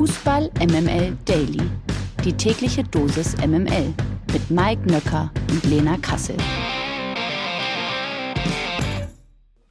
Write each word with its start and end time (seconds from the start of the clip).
Fußball 0.00 0.50
MML 0.60 1.14
Daily. 1.26 1.60
Die 2.24 2.32
tägliche 2.32 2.82
Dosis 2.82 3.36
MML 3.36 3.92
mit 4.32 4.50
Mike 4.50 4.80
Nöcker 4.90 5.30
und 5.50 5.62
Lena 5.64 5.98
Kassel. 5.98 6.38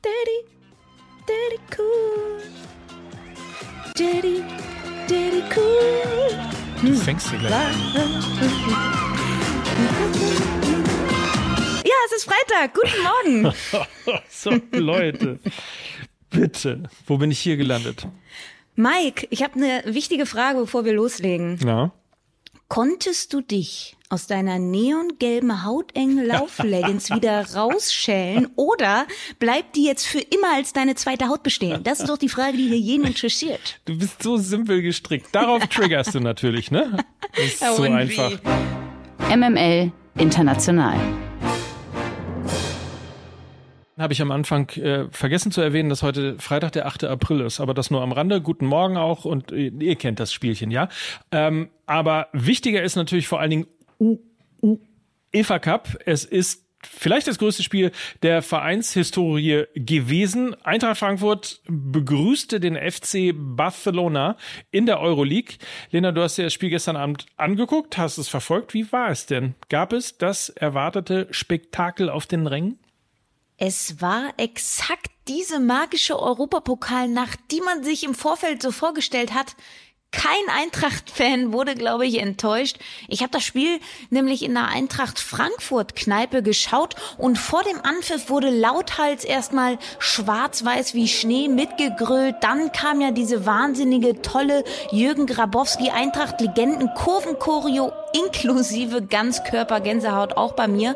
Daddy, 0.04 0.46
Daddy 1.26 1.60
cool. 1.76 2.44
Daddy, 3.96 4.44
Daddy 5.08 5.42
cool. 5.56 6.38
Du 6.84 6.96
fängst 6.96 7.32
hier 7.32 7.40
gleich 7.40 7.52
an. 7.52 7.74
Ja, 11.84 11.96
es 12.06 12.18
ist 12.18 12.26
Freitag. 12.26 12.76
Guten 12.76 13.02
Morgen. 13.02 13.56
so, 14.30 14.52
Leute. 14.74 15.40
Bitte. 16.30 16.84
Wo 17.08 17.18
bin 17.18 17.32
ich 17.32 17.40
hier 17.40 17.58
gelandet? 17.58 18.08
Mike, 18.80 19.28
ich 19.30 19.44
habe 19.44 19.56
eine 19.56 19.82
wichtige 19.94 20.26
Frage, 20.26 20.60
bevor 20.60 20.86
wir 20.86 20.94
loslegen. 20.94 21.60
Ja. 21.66 21.92
Konntest 22.70 23.34
du 23.34 23.42
dich 23.42 23.98
aus 24.10 24.26
deiner 24.28 24.58
neongelben 24.58 25.66
hautengen 25.66 26.26
Laufleggings 26.26 27.10
wieder 27.10 27.46
rausschälen 27.56 28.48
oder 28.56 29.06
bleibt 29.38 29.76
die 29.76 29.84
jetzt 29.84 30.06
für 30.08 30.20
immer 30.22 30.54
als 30.56 30.72
deine 30.72 30.96
zweite 30.96 31.28
Haut 31.28 31.44
bestehen? 31.44 31.84
Das 31.84 32.00
ist 32.00 32.08
doch 32.08 32.18
die 32.18 32.30
Frage, 32.30 32.56
die 32.56 32.70
hier 32.70 32.78
jeden 32.80 33.06
interessiert. 33.06 33.82
Du 33.84 33.98
bist 33.98 34.24
so 34.24 34.38
simpel 34.38 34.82
gestrickt. 34.82 35.28
Darauf 35.34 35.68
triggerst 35.68 36.16
du 36.16 36.22
natürlich, 36.22 36.72
ne? 36.72 37.04
Das 37.36 37.46
ist 37.46 37.62
Ja, 37.62 37.74
so 37.74 37.84
einfach. 37.84 38.32
wie? 38.32 39.36
MML 39.36 39.92
International. 40.18 40.96
Habe 44.00 44.14
ich 44.14 44.22
am 44.22 44.32
Anfang 44.32 44.70
äh, 44.78 45.10
vergessen 45.12 45.52
zu 45.52 45.60
erwähnen, 45.60 45.90
dass 45.90 46.04
heute 46.04 46.38
Freitag 46.40 46.72
der 46.72 46.88
8. 46.88 47.04
April 47.04 47.42
ist, 47.42 47.60
aber 47.60 47.74
das 47.74 47.92
nur 47.92 48.02
am 48.02 48.14
Rande. 48.14 48.40
Guten 48.40 48.66
Morgen 48.66 48.96
auch 48.96 49.26
und 49.26 49.52
äh, 49.52 49.68
ihr 49.68 49.98
kennt 49.98 50.22
das 50.22 50.32
Spielchen, 50.32 50.72
ja. 50.72 50.88
Ähm, 51.34 51.70
aber 51.86 52.30
wichtiger 52.32 52.82
ist 52.82 52.96
natürlich 52.96 53.28
vor 53.28 53.42
allen 53.42 53.50
Dingen 53.50 53.68
U 54.00 54.20
U 54.62 54.80
EFA 55.34 55.60
Cup. 55.60 55.98
Es 56.06 56.24
ist 56.24 56.66
vielleicht 56.82 57.28
das 57.28 57.40
größte 57.40 57.62
Spiel 57.62 57.92
der 58.24 58.42
Vereinshistorie 58.42 59.66
gewesen. 59.76 60.56
Eintracht 60.64 61.00
Frankfurt 61.00 61.62
begrüßte 61.68 62.62
den 62.62 62.78
FC 62.78 63.34
Barcelona 63.36 64.38
in 64.72 64.86
der 64.86 65.02
Euroleague. 65.02 65.58
Lena, 65.92 66.14
du 66.14 66.22
hast 66.22 66.38
dir 66.38 66.44
das 66.44 66.54
Spiel 66.54 66.70
gestern 66.70 66.96
Abend 66.96 67.26
angeguckt, 67.36 67.98
hast 67.98 68.18
es 68.18 68.30
verfolgt. 68.30 68.74
Wie 68.74 68.90
war 68.94 69.10
es 69.10 69.26
denn? 69.26 69.56
Gab 69.68 69.92
es 69.92 70.18
das 70.18 70.48
erwartete 70.48 71.28
Spektakel 71.32 72.10
auf 72.10 72.28
den 72.28 72.48
Rängen? 72.48 72.80
Es 73.62 74.00
war 74.00 74.32
exakt 74.38 75.12
diese 75.28 75.60
magische 75.60 76.18
Europapokalnacht, 76.18 77.40
die 77.52 77.60
man 77.60 77.84
sich 77.84 78.06
im 78.06 78.16
Vorfeld 78.16 78.62
so 78.62 78.72
vorgestellt 78.72 79.34
hat. 79.34 79.58
Kein 80.12 80.32
Eintracht-Fan 80.50 81.52
wurde, 81.52 81.76
glaube 81.76 82.08
ich, 82.08 82.20
enttäuscht. 82.20 82.80
Ich 83.10 83.22
habe 83.22 83.32
das 83.32 83.44
Spiel 83.44 83.80
nämlich 84.10 84.44
in 84.44 84.54
der 84.54 84.70
Eintracht 84.70 85.20
Frankfurt-Kneipe 85.20 86.42
geschaut 86.42 86.96
und 87.18 87.38
vor 87.38 87.62
dem 87.64 87.82
Anpfiff 87.84 88.30
wurde 88.30 88.50
lauthals 88.50 89.26
erstmal 89.26 89.78
schwarz-weiß 90.00 90.94
wie 90.94 91.10
Schnee 91.10 91.50
mitgegrölt. 91.50 92.38
Dann 92.42 92.72
kam 92.72 93.02
ja 93.02 93.12
diese 93.12 93.46
wahnsinnige, 93.46 94.22
tolle 94.22 94.64
Jürgen 94.92 95.28
Grabowski 95.28 95.90
Eintracht-Legenden 95.90 96.90
Kurvenchoreo 96.96 97.92
inklusive 98.14 99.04
Ganzkörper-Gänsehaut 99.04 100.38
auch 100.38 100.54
bei 100.54 100.68
mir. 100.68 100.96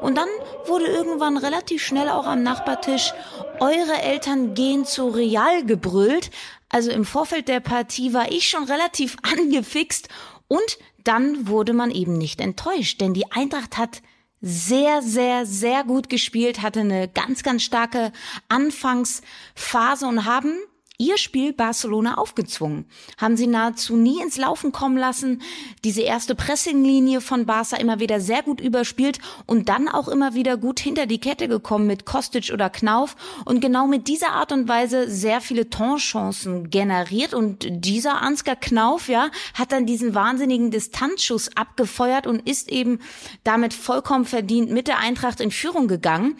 Und 0.00 0.16
dann 0.16 0.28
wurde 0.66 0.86
irgendwann 0.86 1.36
relativ 1.36 1.82
schnell 1.84 2.08
auch 2.08 2.26
am 2.26 2.42
Nachbartisch 2.42 3.12
eure 3.60 4.02
Eltern 4.02 4.54
gehen 4.54 4.84
zu 4.84 5.08
Real 5.08 5.64
gebrüllt. 5.64 6.30
Also 6.68 6.90
im 6.90 7.04
Vorfeld 7.04 7.48
der 7.48 7.60
Partie 7.60 8.12
war 8.12 8.30
ich 8.30 8.48
schon 8.48 8.64
relativ 8.64 9.16
angefixt 9.22 10.08
und 10.48 10.78
dann 11.04 11.48
wurde 11.48 11.72
man 11.72 11.90
eben 11.90 12.16
nicht 12.16 12.40
enttäuscht, 12.40 13.00
denn 13.00 13.14
die 13.14 13.30
Eintracht 13.30 13.76
hat 13.76 14.02
sehr, 14.40 15.00
sehr, 15.00 15.46
sehr 15.46 15.84
gut 15.84 16.10
gespielt, 16.10 16.60
hatte 16.60 16.80
eine 16.80 17.08
ganz, 17.08 17.42
ganz 17.42 17.62
starke 17.62 18.12
Anfangsphase 18.48 20.06
und 20.06 20.26
haben 20.26 20.54
ihr 20.96 21.18
Spiel 21.18 21.52
Barcelona 21.52 22.18
aufgezwungen. 22.18 22.86
Haben 23.18 23.36
sie 23.36 23.48
nahezu 23.48 23.96
nie 23.96 24.20
ins 24.22 24.36
Laufen 24.36 24.70
kommen 24.70 24.96
lassen, 24.96 25.42
diese 25.82 26.02
erste 26.02 26.34
Pressinglinie 26.36 27.20
von 27.20 27.46
Barca 27.46 27.76
immer 27.76 27.98
wieder 27.98 28.20
sehr 28.20 28.42
gut 28.42 28.60
überspielt 28.60 29.18
und 29.46 29.68
dann 29.68 29.88
auch 29.88 30.06
immer 30.06 30.34
wieder 30.34 30.56
gut 30.56 30.78
hinter 30.78 31.06
die 31.06 31.18
Kette 31.18 31.48
gekommen 31.48 31.88
mit 31.88 32.04
Kostic 32.04 32.52
oder 32.52 32.70
Knauf 32.70 33.16
und 33.44 33.60
genau 33.60 33.88
mit 33.88 34.06
dieser 34.06 34.30
Art 34.30 34.52
und 34.52 34.68
Weise 34.68 35.10
sehr 35.10 35.40
viele 35.40 35.68
Torchancen 35.68 36.70
generiert 36.70 37.34
und 37.34 37.66
dieser 37.68 38.22
Ansgar 38.22 38.56
Knauf, 38.56 39.08
ja, 39.08 39.30
hat 39.54 39.72
dann 39.72 39.86
diesen 39.86 40.14
wahnsinnigen 40.14 40.70
Distanzschuss 40.70 41.56
abgefeuert 41.56 42.26
und 42.26 42.48
ist 42.48 42.70
eben 42.70 43.00
damit 43.42 43.74
vollkommen 43.74 44.24
verdient 44.24 44.70
mit 44.70 44.86
der 44.86 44.98
Eintracht 44.98 45.40
in 45.40 45.50
Führung 45.50 45.88
gegangen. 45.88 46.36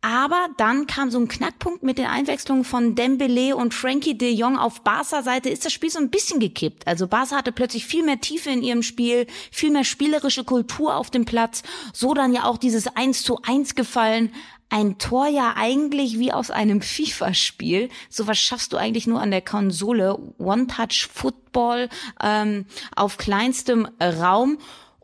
Aber 0.00 0.48
dann 0.56 0.86
kam 0.86 1.10
so 1.10 1.18
ein 1.18 1.26
Knackpunkt 1.26 1.82
mit 1.82 1.98
den 1.98 2.06
Einwechslungen 2.06 2.62
von 2.62 2.94
Dembele 2.94 3.56
und 3.56 3.74
Frankie 3.74 4.16
de 4.16 4.32
Jong 4.32 4.56
auf 4.56 4.82
Barca-Seite 4.82 5.48
ist 5.48 5.64
das 5.64 5.72
Spiel 5.72 5.90
so 5.90 5.98
ein 5.98 6.10
bisschen 6.10 6.38
gekippt. 6.38 6.86
Also 6.86 7.08
Barca 7.08 7.36
hatte 7.36 7.50
plötzlich 7.50 7.84
viel 7.84 8.04
mehr 8.04 8.20
Tiefe 8.20 8.50
in 8.50 8.62
ihrem 8.62 8.84
Spiel, 8.84 9.26
viel 9.50 9.72
mehr 9.72 9.82
spielerische 9.82 10.44
Kultur 10.44 10.94
auf 10.94 11.10
dem 11.10 11.24
Platz. 11.24 11.64
So 11.92 12.14
dann 12.14 12.32
ja 12.32 12.44
auch 12.44 12.58
dieses 12.58 12.86
1 12.86 13.24
zu 13.24 13.42
1 13.42 13.74
gefallen. 13.74 14.32
Ein 14.70 14.98
Tor 14.98 15.26
ja 15.26 15.54
eigentlich 15.56 16.20
wie 16.20 16.32
aus 16.32 16.52
einem 16.52 16.80
FIFA-Spiel. 16.82 17.88
So 18.08 18.28
was 18.28 18.38
schaffst 18.38 18.72
du 18.72 18.76
eigentlich 18.76 19.08
nur 19.08 19.20
an 19.20 19.32
der 19.32 19.42
Konsole. 19.42 20.16
One-Touch-Football 20.38 21.88
ähm, 22.22 22.66
auf 22.94 23.16
kleinstem 23.16 23.88
Raum. 24.00 24.58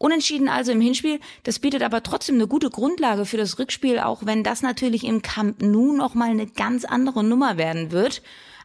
Unentschieden 0.05 0.51
also 0.51 0.71
im 0.71 0.83
Hinspiel. 0.83 1.19
Das 1.45 1.61
bietet 1.61 1.83
aber 1.83 2.03
trotzdem 2.03 2.35
eine 2.35 2.47
gute 2.47 2.69
Grundlage 2.69 3.25
für 3.25 3.39
das 3.39 3.59
Rückspiel, 3.59 3.99
auch 3.99 4.27
wenn 4.27 4.43
das 4.43 4.61
natürlich 4.61 5.03
im 5.03 5.23
Camp 5.23 5.63
Nou 5.63 5.95
nochmal 5.95 6.29
eine 6.29 6.47
ganz 6.47 6.85
andere 6.85 7.25
Nummer 7.25 7.57
werden 7.57 7.91
wird. 7.91 8.21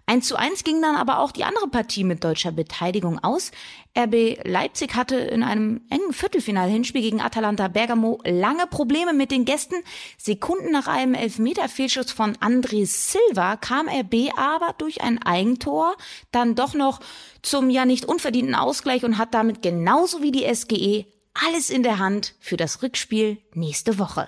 1 0.06 0.28
zu 0.28 0.36
1 0.36 0.66
ging 0.66 0.82
dann 0.82 0.98
aber 0.98 1.20
auch 1.20 1.32
die 1.32 1.46
andere 1.46 1.70
Partie 1.70 2.04
mit 2.04 2.26
deutscher 2.26 2.52
Beteiligung 2.52 3.24
aus. 3.24 3.52
RB 3.98 4.38
Leipzig 4.44 4.96
hatte 4.96 5.16
in 5.16 5.42
einem 5.42 5.80
engen 5.90 6.12
Viertelfinal-Hinspiel 6.12 7.04
gegen 7.04 7.22
Atalanta 7.22 7.70
Bergamo 7.70 8.20
lange 8.26 8.68
Probleme 8.68 9.14
mit 9.14 9.32
den 9.32 9.46
Gästen. 9.46 9.76
Sekunden 10.18 10.72
nach 10.72 10.88
einem 10.88 11.14
Elfmeter-Fehlschuss 11.14 12.12
von 12.12 12.36
André 12.38 12.86
Silva 12.86 13.56
kam 13.56 13.88
RB 13.88 14.34
aber 14.36 14.76
durch 14.78 15.00
ein 15.00 15.24
Eigentor 15.24 15.96
dann 16.34 16.56
doch 16.56 16.74
noch 16.74 17.00
zum 17.42 17.70
ja 17.70 17.86
nicht 17.86 18.04
unverdienten 18.04 18.56
Ausgleich 18.56 19.06
und 19.06 19.18
hat 19.18 19.34
damit 19.34 19.62
genauso 19.62 20.22
wie 20.22 20.34
die 20.34 20.54
SGE 20.54 21.06
alles 21.34 21.69
in 21.69 21.84
der 21.84 22.00
Hand 22.00 22.35
für 22.40 22.57
das 22.57 22.81
Rückspiel 22.81 23.38
nächste 23.53 24.00
Woche. 24.00 24.28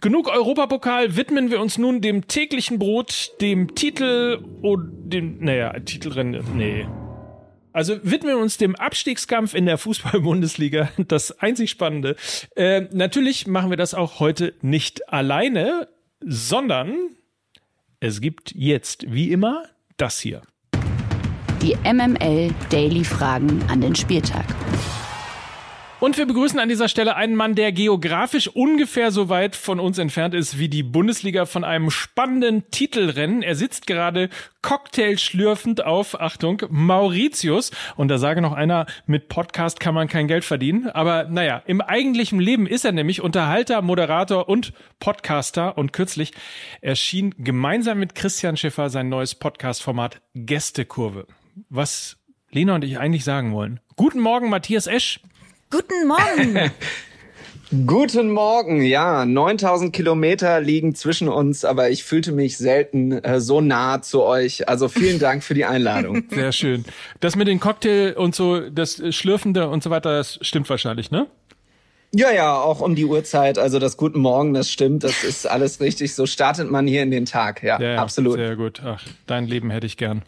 Genug 0.00 0.28
Europapokal, 0.28 1.16
widmen 1.16 1.50
wir 1.50 1.60
uns 1.60 1.78
nun 1.78 2.00
dem 2.00 2.26
täglichen 2.26 2.78
Brot, 2.78 3.32
dem 3.40 3.74
Titel 3.74 4.38
und 4.60 5.10
dem, 5.10 5.42
naja, 5.42 5.72
Titelrennen, 5.80 6.44
nee. 6.56 6.86
Also 7.72 7.98
widmen 8.04 8.36
wir 8.36 8.38
uns 8.42 8.56
dem 8.58 8.76
Abstiegskampf 8.76 9.54
in 9.54 9.66
der 9.66 9.78
Fußball-Bundesliga, 9.78 10.90
das 11.08 11.38
einzig 11.40 11.70
Spannende. 11.70 12.16
Äh, 12.54 12.82
natürlich 12.92 13.46
machen 13.46 13.70
wir 13.70 13.76
das 13.76 13.94
auch 13.94 14.20
heute 14.20 14.54
nicht 14.60 15.08
alleine, 15.08 15.88
sondern 16.20 16.94
es 17.98 18.20
gibt 18.20 18.54
jetzt, 18.54 19.10
wie 19.10 19.32
immer, 19.32 19.64
das 19.96 20.20
hier. 20.20 20.42
Die 21.62 21.74
MML 21.82 22.52
Daily 22.68 23.04
Fragen 23.04 23.62
an 23.68 23.80
den 23.80 23.94
Spieltag. 23.94 24.44
Und 26.04 26.18
wir 26.18 26.26
begrüßen 26.26 26.58
an 26.58 26.68
dieser 26.68 26.90
Stelle 26.90 27.16
einen 27.16 27.34
Mann, 27.34 27.54
der 27.54 27.72
geografisch 27.72 28.48
ungefähr 28.48 29.10
so 29.10 29.30
weit 29.30 29.56
von 29.56 29.80
uns 29.80 29.96
entfernt 29.96 30.34
ist 30.34 30.58
wie 30.58 30.68
die 30.68 30.82
Bundesliga 30.82 31.46
von 31.46 31.64
einem 31.64 31.90
spannenden 31.90 32.70
Titelrennen. 32.70 33.40
Er 33.40 33.54
sitzt 33.54 33.86
gerade 33.86 34.28
cocktailschlürfend 34.60 35.82
auf, 35.86 36.20
Achtung, 36.20 36.60
Mauritius. 36.68 37.70
Und 37.96 38.08
da 38.08 38.18
sage 38.18 38.42
noch 38.42 38.52
einer, 38.52 38.84
mit 39.06 39.30
Podcast 39.30 39.80
kann 39.80 39.94
man 39.94 40.06
kein 40.06 40.28
Geld 40.28 40.44
verdienen. 40.44 40.90
Aber 40.90 41.24
naja, 41.24 41.62
im 41.64 41.80
eigentlichen 41.80 42.38
Leben 42.38 42.66
ist 42.66 42.84
er 42.84 42.92
nämlich 42.92 43.22
Unterhalter, 43.22 43.80
Moderator 43.80 44.46
und 44.46 44.74
Podcaster. 45.00 45.78
Und 45.78 45.94
kürzlich 45.94 46.32
erschien 46.82 47.34
gemeinsam 47.38 47.98
mit 47.98 48.14
Christian 48.14 48.58
Schiffer 48.58 48.90
sein 48.90 49.08
neues 49.08 49.36
Podcast-Format 49.36 50.20
Gästekurve. 50.34 51.26
Was 51.70 52.18
Lena 52.50 52.74
und 52.74 52.84
ich 52.84 52.98
eigentlich 52.98 53.24
sagen 53.24 53.54
wollen. 53.54 53.80
Guten 53.96 54.20
Morgen, 54.20 54.50
Matthias 54.50 54.86
Esch. 54.86 55.20
Guten 55.74 56.06
Morgen! 56.06 56.70
Guten 57.84 58.30
Morgen, 58.30 58.82
ja, 58.82 59.24
9000 59.24 59.92
Kilometer 59.92 60.60
liegen 60.60 60.94
zwischen 60.94 61.28
uns, 61.28 61.64
aber 61.64 61.90
ich 61.90 62.04
fühlte 62.04 62.30
mich 62.30 62.56
selten 62.56 63.10
äh, 63.10 63.40
so 63.40 63.60
nah 63.60 64.00
zu 64.00 64.22
euch. 64.22 64.68
Also 64.68 64.86
vielen 64.86 65.18
Dank 65.18 65.42
für 65.42 65.54
die 65.54 65.64
Einladung. 65.64 66.26
Sehr 66.30 66.52
schön. 66.52 66.84
Das 67.18 67.34
mit 67.34 67.48
den 67.48 67.58
Cocktail 67.58 68.14
und 68.16 68.36
so, 68.36 68.60
das 68.60 69.02
Schlürfende 69.12 69.68
und 69.68 69.82
so 69.82 69.90
weiter, 69.90 70.16
das 70.16 70.38
stimmt 70.42 70.70
wahrscheinlich, 70.70 71.10
ne? 71.10 71.26
Ja, 72.14 72.30
ja, 72.30 72.54
auch 72.54 72.80
um 72.80 72.94
die 72.94 73.06
Uhrzeit, 73.06 73.58
also 73.58 73.80
das 73.80 73.96
Guten 73.96 74.20
Morgen, 74.20 74.54
das 74.54 74.70
stimmt, 74.70 75.02
das 75.02 75.24
ist 75.24 75.44
alles 75.44 75.80
richtig. 75.80 76.14
So 76.14 76.26
startet 76.26 76.70
man 76.70 76.86
hier 76.86 77.02
in 77.02 77.10
den 77.10 77.26
Tag, 77.26 77.64
ja, 77.64 77.80
Ja, 77.80 77.94
ja, 77.94 77.98
absolut. 77.98 78.36
Sehr 78.36 78.54
gut. 78.54 78.80
Ach, 78.84 79.02
dein 79.26 79.48
Leben 79.48 79.70
hätte 79.70 79.86
ich 79.88 79.96
gern. 79.96 80.22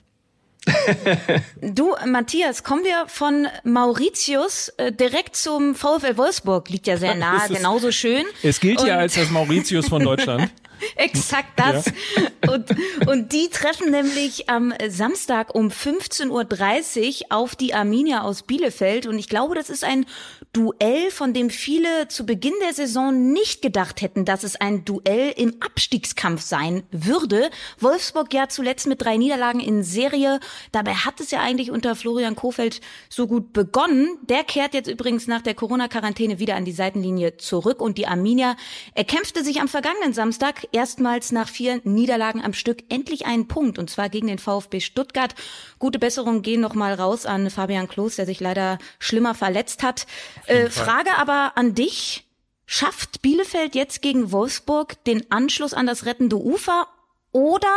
Du, 1.60 1.94
Matthias, 2.06 2.64
kommen 2.64 2.84
wir 2.84 3.06
von 3.08 3.46
Mauritius 3.64 4.68
äh, 4.76 4.92
direkt 4.92 5.36
zum 5.36 5.74
VfL 5.74 6.16
Wolfsburg. 6.16 6.68
Liegt 6.70 6.86
ja 6.86 6.96
sehr 6.96 7.14
nah, 7.16 7.46
genauso 7.46 7.92
schön. 7.92 8.24
Es 8.42 8.60
gilt 8.60 8.82
ja 8.82 8.98
als 8.98 9.14
das 9.14 9.30
Mauritius 9.30 9.88
von 9.88 10.02
Deutschland. 10.02 10.50
Exakt 10.96 11.58
das. 11.58 11.86
Ja. 11.86 12.52
Und, 12.52 12.66
und 13.06 13.32
die 13.32 13.48
treffen 13.48 13.90
nämlich 13.90 14.48
am 14.48 14.72
Samstag 14.88 15.54
um 15.54 15.68
15.30 15.68 16.28
Uhr 16.30 17.26
auf 17.30 17.56
die 17.56 17.74
Arminia 17.74 18.22
aus 18.22 18.42
Bielefeld. 18.42 19.06
Und 19.06 19.18
ich 19.18 19.28
glaube, 19.28 19.54
das 19.54 19.70
ist 19.70 19.84
ein 19.84 20.06
Duell, 20.52 21.10
von 21.10 21.34
dem 21.34 21.50
viele 21.50 22.08
zu 22.08 22.24
Beginn 22.24 22.54
der 22.62 22.72
Saison 22.72 23.32
nicht 23.32 23.62
gedacht 23.62 24.00
hätten, 24.00 24.24
dass 24.24 24.42
es 24.42 24.56
ein 24.56 24.84
Duell 24.84 25.32
im 25.36 25.56
Abstiegskampf 25.60 26.40
sein 26.40 26.82
würde. 26.90 27.50
Wolfsburg 27.78 28.32
ja 28.32 28.48
zuletzt 28.48 28.86
mit 28.86 29.02
drei 29.02 29.16
Niederlagen 29.16 29.60
in 29.60 29.82
Serie. 29.82 30.40
Dabei 30.72 30.94
hat 30.94 31.20
es 31.20 31.30
ja 31.30 31.40
eigentlich 31.40 31.70
unter 31.70 31.94
Florian 31.94 32.36
Kofeld 32.36 32.80
so 33.08 33.26
gut 33.26 33.52
begonnen. 33.52 34.18
Der 34.22 34.44
kehrt 34.44 34.72
jetzt 34.72 34.88
übrigens 34.88 35.26
nach 35.26 35.42
der 35.42 35.54
Corona-Quarantäne 35.54 36.38
wieder 36.38 36.56
an 36.56 36.64
die 36.64 36.72
Seitenlinie 36.72 37.36
zurück. 37.36 37.80
Und 37.80 37.98
die 37.98 38.06
Arminia 38.06 38.56
erkämpfte 38.94 39.44
sich 39.44 39.60
am 39.60 39.68
vergangenen 39.68 40.12
Samstag 40.12 40.65
erstmals 40.72 41.32
nach 41.32 41.48
vier 41.48 41.80
Niederlagen 41.84 42.42
am 42.42 42.52
Stück 42.52 42.84
endlich 42.88 43.26
einen 43.26 43.48
Punkt. 43.48 43.78
Und 43.78 43.90
zwar 43.90 44.08
gegen 44.08 44.26
den 44.26 44.38
VfB 44.38 44.80
Stuttgart. 44.80 45.34
Gute 45.78 45.98
Besserung 45.98 46.42
gehen 46.42 46.60
nochmal 46.60 46.94
raus 46.94 47.26
an 47.26 47.50
Fabian 47.50 47.88
Klos, 47.88 48.16
der 48.16 48.26
sich 48.26 48.40
leider 48.40 48.78
schlimmer 48.98 49.34
verletzt 49.34 49.82
hat. 49.82 50.06
Äh, 50.46 50.70
Frage 50.70 51.16
aber 51.18 51.52
an 51.56 51.74
dich. 51.74 52.24
Schafft 52.68 53.22
Bielefeld 53.22 53.76
jetzt 53.76 54.02
gegen 54.02 54.32
Wolfsburg 54.32 55.02
den 55.04 55.30
Anschluss 55.30 55.72
an 55.72 55.86
das 55.86 56.04
rettende 56.04 56.36
Ufer 56.36 56.88
oder 57.30 57.76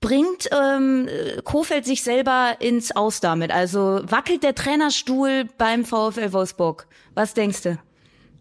bringt 0.00 0.48
ähm, 0.50 1.08
Kofeld 1.44 1.84
sich 1.84 2.02
selber 2.02 2.56
ins 2.58 2.94
Aus 2.96 3.20
damit? 3.20 3.52
Also 3.52 4.00
wackelt 4.02 4.42
der 4.42 4.54
Trainerstuhl 4.54 5.44
beim 5.58 5.84
VfL 5.84 6.32
Wolfsburg? 6.32 6.86
Was 7.14 7.34
denkst 7.34 7.62
du? 7.62 7.78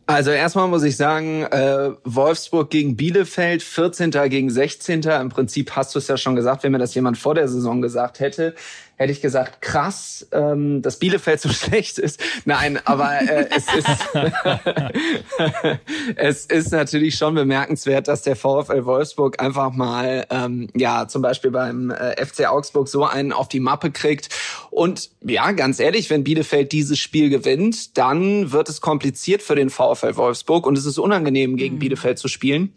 Also 0.10 0.32
erstmal 0.32 0.68
muss 0.68 0.82
ich 0.82 0.98
sagen, 0.98 1.44
äh, 1.44 1.92
Wolfsburg 2.04 2.72
gegen 2.72 2.96
Bielefeld, 2.96 3.62
14. 3.62 4.10
gegen 4.28 4.50
16. 4.50 5.04
Im 5.04 5.30
Prinzip 5.30 5.76
hast 5.76 5.94
du 5.94 6.00
es 6.00 6.08
ja 6.08 6.18
schon 6.18 6.36
gesagt, 6.36 6.64
wenn 6.64 6.72
mir 6.72 6.80
das 6.80 6.96
jemand 6.96 7.20
vor 7.20 7.36
der 7.36 7.48
Saison 7.48 7.80
gesagt 7.80 8.20
hätte, 8.20 8.56
hätte 9.00 9.14
ich 9.14 9.22
gesagt, 9.22 9.62
krass, 9.62 10.28
ähm, 10.34 10.82
dass 10.82 11.00
Bielefeld 11.00 11.40
so 11.40 11.48
schlecht 11.50 11.98
ist. 11.98 12.20
Nein, 12.44 12.80
aber 12.84 13.22
äh, 13.22 13.48
es 13.56 13.66
ist 13.74 13.88
es 16.18 16.46
ist 16.46 16.72
natürlich 16.72 17.16
schon 17.16 17.34
bemerkenswert, 17.34 18.10
dass 18.10 18.24
der 18.24 18.36
VfL 18.36 18.84
Wolfsburg 18.84 19.42
einfach 19.42 19.72
mal 19.72 20.28
ähm, 20.30 20.68
ja 20.76 21.08
zum 21.08 21.22
Beispiel 21.22 21.50
beim 21.50 21.92
äh, 21.92 22.24
FC 22.24 22.48
Augsburg 22.48 22.90
so 22.90 23.06
einen 23.06 23.32
auf 23.32 23.48
die 23.48 23.62
Mappe 23.62 23.92
kriegt. 23.92 24.36
Und 24.70 25.12
ja, 25.22 25.54
ganz 25.54 25.80
ehrlich, 25.80 26.10
wenn 26.10 26.26
Bielefeld 26.26 26.74
dieses 26.74 27.00
Spiel 27.00 27.30
gewinnt, 27.30 27.98
dann 27.98 28.52
wird 28.52 28.68
es 28.68 28.82
kompliziert 28.82 29.42
für 29.42 29.56
den 29.56 29.70
VfL 29.70 30.18
Wolfsburg 30.18 30.68
und 30.68 30.78
es 30.78 30.86
ist 30.86 31.00
unangenehm 31.00 31.56
gegen 31.56 31.76
mhm. 31.76 31.80
Bielefeld 31.80 32.20
zu 32.20 32.28
spielen. 32.28 32.74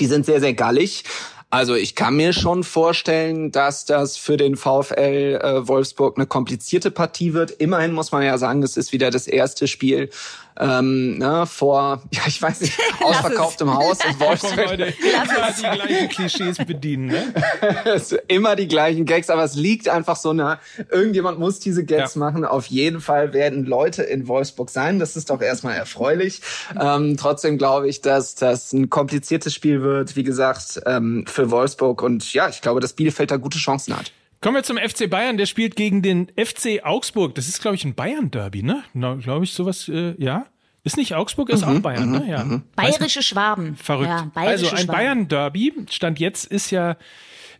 Die 0.00 0.06
sind 0.06 0.24
sehr, 0.24 0.40
sehr 0.40 0.54
gallig. 0.54 1.04
Also 1.56 1.74
ich 1.74 1.94
kann 1.94 2.16
mir 2.16 2.34
schon 2.34 2.64
vorstellen, 2.64 3.50
dass 3.50 3.86
das 3.86 4.18
für 4.18 4.36
den 4.36 4.56
VfL 4.56 5.40
äh, 5.42 5.66
Wolfsburg 5.66 6.18
eine 6.18 6.26
komplizierte 6.26 6.90
Partie 6.90 7.32
wird. 7.32 7.50
Immerhin 7.50 7.92
muss 7.92 8.12
man 8.12 8.22
ja 8.22 8.36
sagen, 8.36 8.62
es 8.62 8.76
ist 8.76 8.92
wieder 8.92 9.10
das 9.10 9.26
erste 9.26 9.66
Spiel 9.66 10.10
ähm, 10.60 11.16
ne, 11.16 11.46
vor, 11.46 12.02
ja, 12.10 12.20
ich 12.26 12.42
weiß 12.42 12.60
nicht, 12.60 12.78
ausverkauftem 13.02 13.72
Haus 13.72 13.98
in 14.04 14.18
Wolfsburg. 14.20 14.58
Immer 14.58 14.76
die 14.76 15.62
gleichen 15.62 16.08
Klischees 16.08 16.58
bedienen, 16.58 17.06
ne? 17.06 17.34
immer 18.28 18.56
die 18.56 18.68
gleichen 18.68 19.04
Gags, 19.04 19.30
aber 19.30 19.44
es 19.44 19.54
liegt 19.54 19.88
einfach 19.88 20.16
so 20.16 20.32
nah. 20.32 20.60
Irgendjemand 20.90 21.38
muss 21.38 21.58
diese 21.58 21.84
Gags 21.84 22.14
ja. 22.14 22.20
machen. 22.20 22.44
Auf 22.44 22.66
jeden 22.66 23.00
Fall 23.00 23.32
werden 23.32 23.64
Leute 23.64 24.02
in 24.02 24.28
Wolfsburg 24.28 24.70
sein. 24.70 24.98
Das 24.98 25.16
ist 25.16 25.30
doch 25.30 25.40
erstmal 25.40 25.76
erfreulich. 25.76 26.40
Ähm, 26.80 27.16
trotzdem 27.16 27.58
glaube 27.58 27.88
ich, 27.88 28.00
dass 28.00 28.34
das 28.34 28.72
ein 28.72 28.90
kompliziertes 28.90 29.54
Spiel 29.54 29.82
wird, 29.82 30.16
wie 30.16 30.24
gesagt, 30.24 30.80
ähm, 30.86 31.24
für 31.26 31.50
Wolfsburg. 31.50 32.02
Und 32.02 32.32
ja, 32.32 32.48
ich 32.48 32.60
glaube, 32.60 32.80
dass 32.80 32.92
Bielefeld 32.92 33.30
da 33.30 33.36
gute 33.36 33.58
Chancen 33.58 33.96
hat. 33.96 34.12
Kommen 34.40 34.56
wir 34.56 34.62
zum 34.62 34.76
FC 34.76 35.08
Bayern, 35.08 35.38
der 35.38 35.46
spielt 35.46 35.76
gegen 35.76 36.02
den 36.02 36.28
FC 36.36 36.84
Augsburg. 36.84 37.34
Das 37.34 37.48
ist, 37.48 37.60
glaube 37.60 37.76
ich, 37.76 37.84
ein 37.84 37.94
Bayern-Derby, 37.94 38.62
ne? 38.62 38.84
Glaube 38.92 39.44
ich, 39.44 39.52
sowas, 39.52 39.88
äh, 39.88 40.14
ja? 40.18 40.46
Ist 40.86 40.96
nicht 40.96 41.16
Augsburg, 41.16 41.48
ist 41.48 41.66
mhm, 41.66 41.78
auch 41.78 41.80
Bayern, 41.80 42.12
ne? 42.12 42.20
Mhm, 42.20 42.28
ja. 42.28 42.44
Mhm. 42.44 42.62
Bayerische 42.76 43.20
Schwaben. 43.20 43.74
Verrückt. 43.74 44.08
Ja, 44.08 44.30
bayerische 44.32 44.70
also 44.70 44.76
ein 44.76 44.86
Bayern-Derby, 44.86 45.72
Stand 45.90 46.20
jetzt 46.20 46.44
ist 46.44 46.70
ja, 46.70 46.96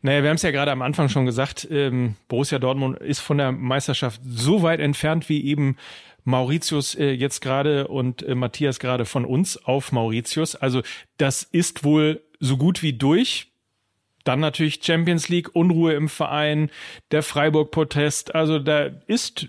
naja, 0.00 0.22
wir 0.22 0.28
haben 0.28 0.36
es 0.36 0.42
ja 0.42 0.52
gerade 0.52 0.70
am 0.70 0.80
Anfang 0.80 1.08
schon 1.08 1.26
gesagt, 1.26 1.66
ähm, 1.68 2.14
Borussia 2.28 2.60
Dortmund 2.60 3.00
ist 3.00 3.18
von 3.18 3.38
der 3.38 3.50
Meisterschaft 3.50 4.20
so 4.24 4.62
weit 4.62 4.78
entfernt 4.78 5.28
wie 5.28 5.44
eben 5.44 5.76
Mauritius 6.22 6.94
äh, 6.94 7.10
jetzt 7.10 7.40
gerade 7.40 7.88
und 7.88 8.22
äh, 8.22 8.36
Matthias 8.36 8.78
gerade 8.78 9.04
von 9.04 9.24
uns 9.24 9.56
auf 9.56 9.90
Mauritius. 9.90 10.54
Also 10.54 10.82
das 11.16 11.42
ist 11.42 11.82
wohl 11.82 12.22
so 12.38 12.56
gut 12.56 12.84
wie 12.84 12.92
durch. 12.92 13.50
Dann 14.26 14.40
natürlich 14.40 14.80
Champions 14.82 15.28
League, 15.28 15.54
Unruhe 15.54 15.94
im 15.94 16.08
Verein, 16.08 16.70
der 17.12 17.22
Freiburg-Protest. 17.22 18.34
Also 18.34 18.58
da 18.58 18.90
ist 19.06 19.48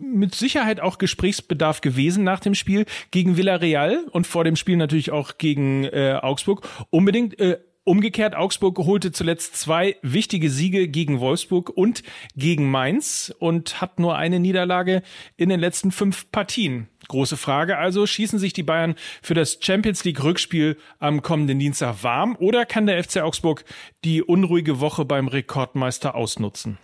mit 0.00 0.34
Sicherheit 0.34 0.80
auch 0.80 0.96
Gesprächsbedarf 0.96 1.82
gewesen 1.82 2.24
nach 2.24 2.40
dem 2.40 2.54
Spiel 2.54 2.86
gegen 3.10 3.36
Villarreal 3.36 4.06
und 4.10 4.26
vor 4.26 4.44
dem 4.44 4.56
Spiel 4.56 4.76
natürlich 4.76 5.10
auch 5.10 5.36
gegen 5.36 5.84
äh, 5.84 6.18
Augsburg. 6.22 6.66
Unbedingt 6.88 7.38
äh, 7.38 7.58
Umgekehrt, 7.86 8.34
Augsburg 8.34 8.78
holte 8.78 9.12
zuletzt 9.12 9.56
zwei 9.56 9.96
wichtige 10.00 10.48
Siege 10.48 10.88
gegen 10.88 11.20
Wolfsburg 11.20 11.68
und 11.68 12.02
gegen 12.34 12.70
Mainz 12.70 13.30
und 13.38 13.82
hat 13.82 13.98
nur 13.98 14.16
eine 14.16 14.40
Niederlage 14.40 15.02
in 15.36 15.50
den 15.50 15.60
letzten 15.60 15.92
fünf 15.92 16.30
Partien. 16.30 16.88
Große 17.08 17.36
Frage 17.36 17.76
also, 17.76 18.06
schießen 18.06 18.38
sich 18.38 18.54
die 18.54 18.62
Bayern 18.62 18.94
für 19.20 19.34
das 19.34 19.58
Champions 19.60 20.02
League 20.04 20.24
Rückspiel 20.24 20.78
am 20.98 21.20
kommenden 21.20 21.58
Dienstag 21.58 22.02
warm 22.02 22.36
oder 22.40 22.64
kann 22.64 22.86
der 22.86 23.04
FC 23.04 23.18
Augsburg 23.18 23.66
die 24.02 24.22
unruhige 24.22 24.80
Woche 24.80 25.04
beim 25.04 25.28
Rekordmeister 25.28 26.14
ausnutzen? 26.14 26.78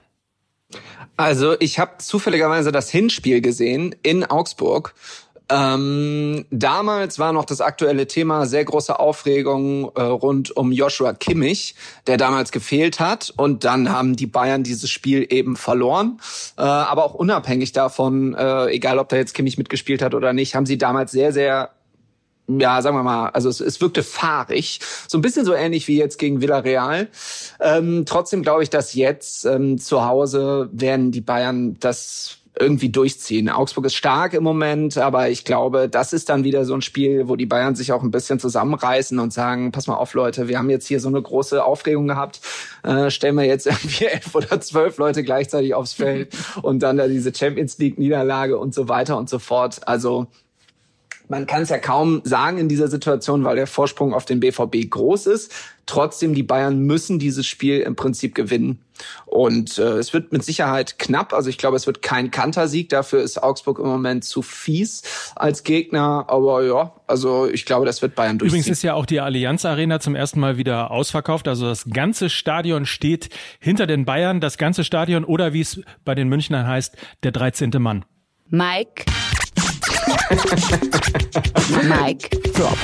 Also 1.17 1.58
ich 1.61 1.79
habe 1.79 1.96
zufälligerweise 1.99 2.73
das 2.73 2.91
Hinspiel 2.91 3.41
gesehen 3.41 3.94
in 4.03 4.25
Augsburg 4.25 4.94
ähm, 5.50 6.47
damals 6.50 7.19
war 7.19 7.32
noch 7.32 7.44
das 7.44 7.61
aktuelle 7.61 8.06
Thema 8.06 8.47
sehr 8.47 8.64
große 8.64 8.99
Aufregung 8.99 9.91
äh, 9.97 10.02
rund 10.02 10.56
um 10.56 10.70
Joshua 10.70 11.12
Kimmich, 11.12 11.75
der 12.06 12.17
damals 12.17 12.52
gefehlt 12.52 13.00
hat. 13.00 13.32
Und 13.37 13.64
dann 13.64 13.91
haben 13.91 14.14
die 14.14 14.26
Bayern 14.26 14.62
dieses 14.62 14.91
Spiel 14.91 15.26
eben 15.29 15.56
verloren. 15.56 16.20
Äh, 16.56 16.62
aber 16.62 17.05
auch 17.05 17.14
unabhängig 17.14 17.73
davon, 17.73 18.35
äh, 18.35 18.67
egal 18.67 18.98
ob 18.98 19.08
da 19.08 19.17
jetzt 19.17 19.34
Kimmich 19.34 19.58
mitgespielt 19.58 20.03
hat 20.03 20.15
oder 20.15 20.32
nicht, 20.32 20.55
haben 20.55 20.67
sie 20.67 20.79
damals 20.79 21.10
sehr, 21.10 21.32
sehr 21.32 21.70
ja, 22.58 22.82
sagen 22.82 22.96
wir 22.96 23.03
mal, 23.05 23.29
also 23.29 23.48
es, 23.48 23.60
es 23.60 23.81
wirkte 23.81 24.03
fahrig, 24.03 24.81
so 25.06 25.19
ein 25.19 25.22
bisschen 25.22 25.44
so 25.44 25.55
ähnlich 25.55 25.86
wie 25.86 25.96
jetzt 25.96 26.19
gegen 26.19 26.41
Villarreal. 26.41 27.08
Ähm, 27.60 28.05
trotzdem 28.06 28.43
glaube 28.43 28.65
ich, 28.65 28.70
dass 28.70 28.94
jetzt 28.94 29.44
ähm, 29.44 29.79
zu 29.79 30.05
Hause 30.05 30.69
werden 30.72 31.13
die 31.13 31.20
Bayern 31.20 31.77
das 31.79 32.40
irgendwie 32.60 32.90
durchziehen. 32.90 33.48
Augsburg 33.48 33.86
ist 33.86 33.94
stark 33.94 34.34
im 34.34 34.43
Moment, 34.43 34.98
aber 34.98 35.31
ich 35.31 35.44
glaube, 35.44 35.88
das 35.88 36.12
ist 36.12 36.29
dann 36.29 36.44
wieder 36.44 36.64
so 36.64 36.74
ein 36.74 36.82
Spiel, 36.82 37.26
wo 37.26 37.34
die 37.34 37.46
Bayern 37.46 37.74
sich 37.74 37.93
auch 37.93 38.02
ein 38.02 38.10
bisschen 38.10 38.38
zusammenreißen 38.38 39.19
und 39.19 39.32
sagen, 39.32 39.72
pass 39.72 39.86
mal 39.86 39.94
auf, 39.94 40.12
Leute, 40.14 40.46
wir 40.46 40.58
haben 40.58 40.69
jetzt 40.69 40.86
hier 40.86 41.00
so 41.00 41.08
eine 41.08 41.22
große 41.22 41.64
Aufregung 41.64 42.06
gehabt, 42.06 42.40
äh, 42.82 43.10
stellen 43.10 43.36
wir 43.36 43.44
jetzt 43.44 43.67
irgendwie 43.67 44.05
elf 44.05 44.34
oder 44.34 44.60
zwölf 44.60 44.98
Leute 44.98 45.24
gleichzeitig 45.24 45.74
aufs 45.74 45.94
Feld 45.94 46.36
und 46.62 46.82
dann 46.82 46.98
da 46.98 47.08
diese 47.08 47.34
Champions 47.34 47.79
League 47.79 47.98
Niederlage 47.98 48.58
und 48.58 48.74
so 48.74 48.88
weiter 48.88 49.17
und 49.17 49.31
so 49.31 49.38
fort. 49.38 49.88
Also 49.88 50.26
man 51.31 51.46
kann 51.46 51.63
es 51.63 51.69
ja 51.69 51.79
kaum 51.79 52.20
sagen 52.25 52.58
in 52.58 52.69
dieser 52.69 52.89
Situation, 52.89 53.44
weil 53.44 53.55
der 53.55 53.69
Vorsprung 53.69 54.13
auf 54.13 54.25
den 54.25 54.41
BVB 54.41 54.91
groß 54.91 55.27
ist. 55.29 55.53
Trotzdem, 55.87 56.34
die 56.34 56.43
Bayern 56.43 56.81
müssen 56.81 57.19
dieses 57.19 57.46
Spiel 57.46 57.81
im 57.81 57.96
Prinzip 57.96 58.34
gewinnen. 58.34 58.81
Und 59.27 59.79
äh, 59.79 59.99
es 59.99 60.13
wird 60.13 60.32
mit 60.32 60.44
Sicherheit 60.44 60.99
knapp. 60.99 61.32
Also 61.32 61.49
ich 61.49 61.56
glaube, 61.56 61.77
es 61.77 61.87
wird 61.87 62.03
kein 62.03 62.32
Kantersieg. 62.32 62.89
Dafür 62.89 63.22
ist 63.22 63.43
Augsburg 63.43 63.79
im 63.79 63.87
Moment 63.87 64.25
zu 64.25 64.43
fies 64.43 65.03
als 65.37 65.63
Gegner. 65.63 66.27
Aber 66.29 66.65
ja, 66.65 66.93
also 67.06 67.49
ich 67.49 67.65
glaube, 67.65 67.87
das 67.87 68.03
wird 68.03 68.17
Bayern 68.17 68.39
durchziehen. 68.39 68.60
Übrigens 68.60 68.79
ist 68.79 68.82
ja 68.82 68.94
auch 68.94 69.06
die 69.06 69.20
Allianz 69.20 69.65
Arena 69.65 70.01
zum 70.01 70.17
ersten 70.17 70.41
Mal 70.41 70.58
wieder 70.58 70.91
ausverkauft. 70.91 71.46
Also 71.46 71.67
das 71.67 71.87
ganze 71.93 72.29
Stadion 72.29 72.87
steht 72.87 73.31
hinter 73.60 73.87
den 73.87 74.05
Bayern. 74.05 74.41
Das 74.41 74.58
ganze 74.58 74.82
Stadion 74.82 75.25
oder 75.25 75.53
wie 75.53 75.60
es 75.60 75.81
bei 76.05 76.17
den 76.17 76.29
Münchnern 76.29 76.67
heißt, 76.67 76.96
der 77.22 77.31
13. 77.31 77.70
Mann. 77.79 78.05
Mike 78.49 79.05
Mic 81.83 82.31
drop. 82.55 82.79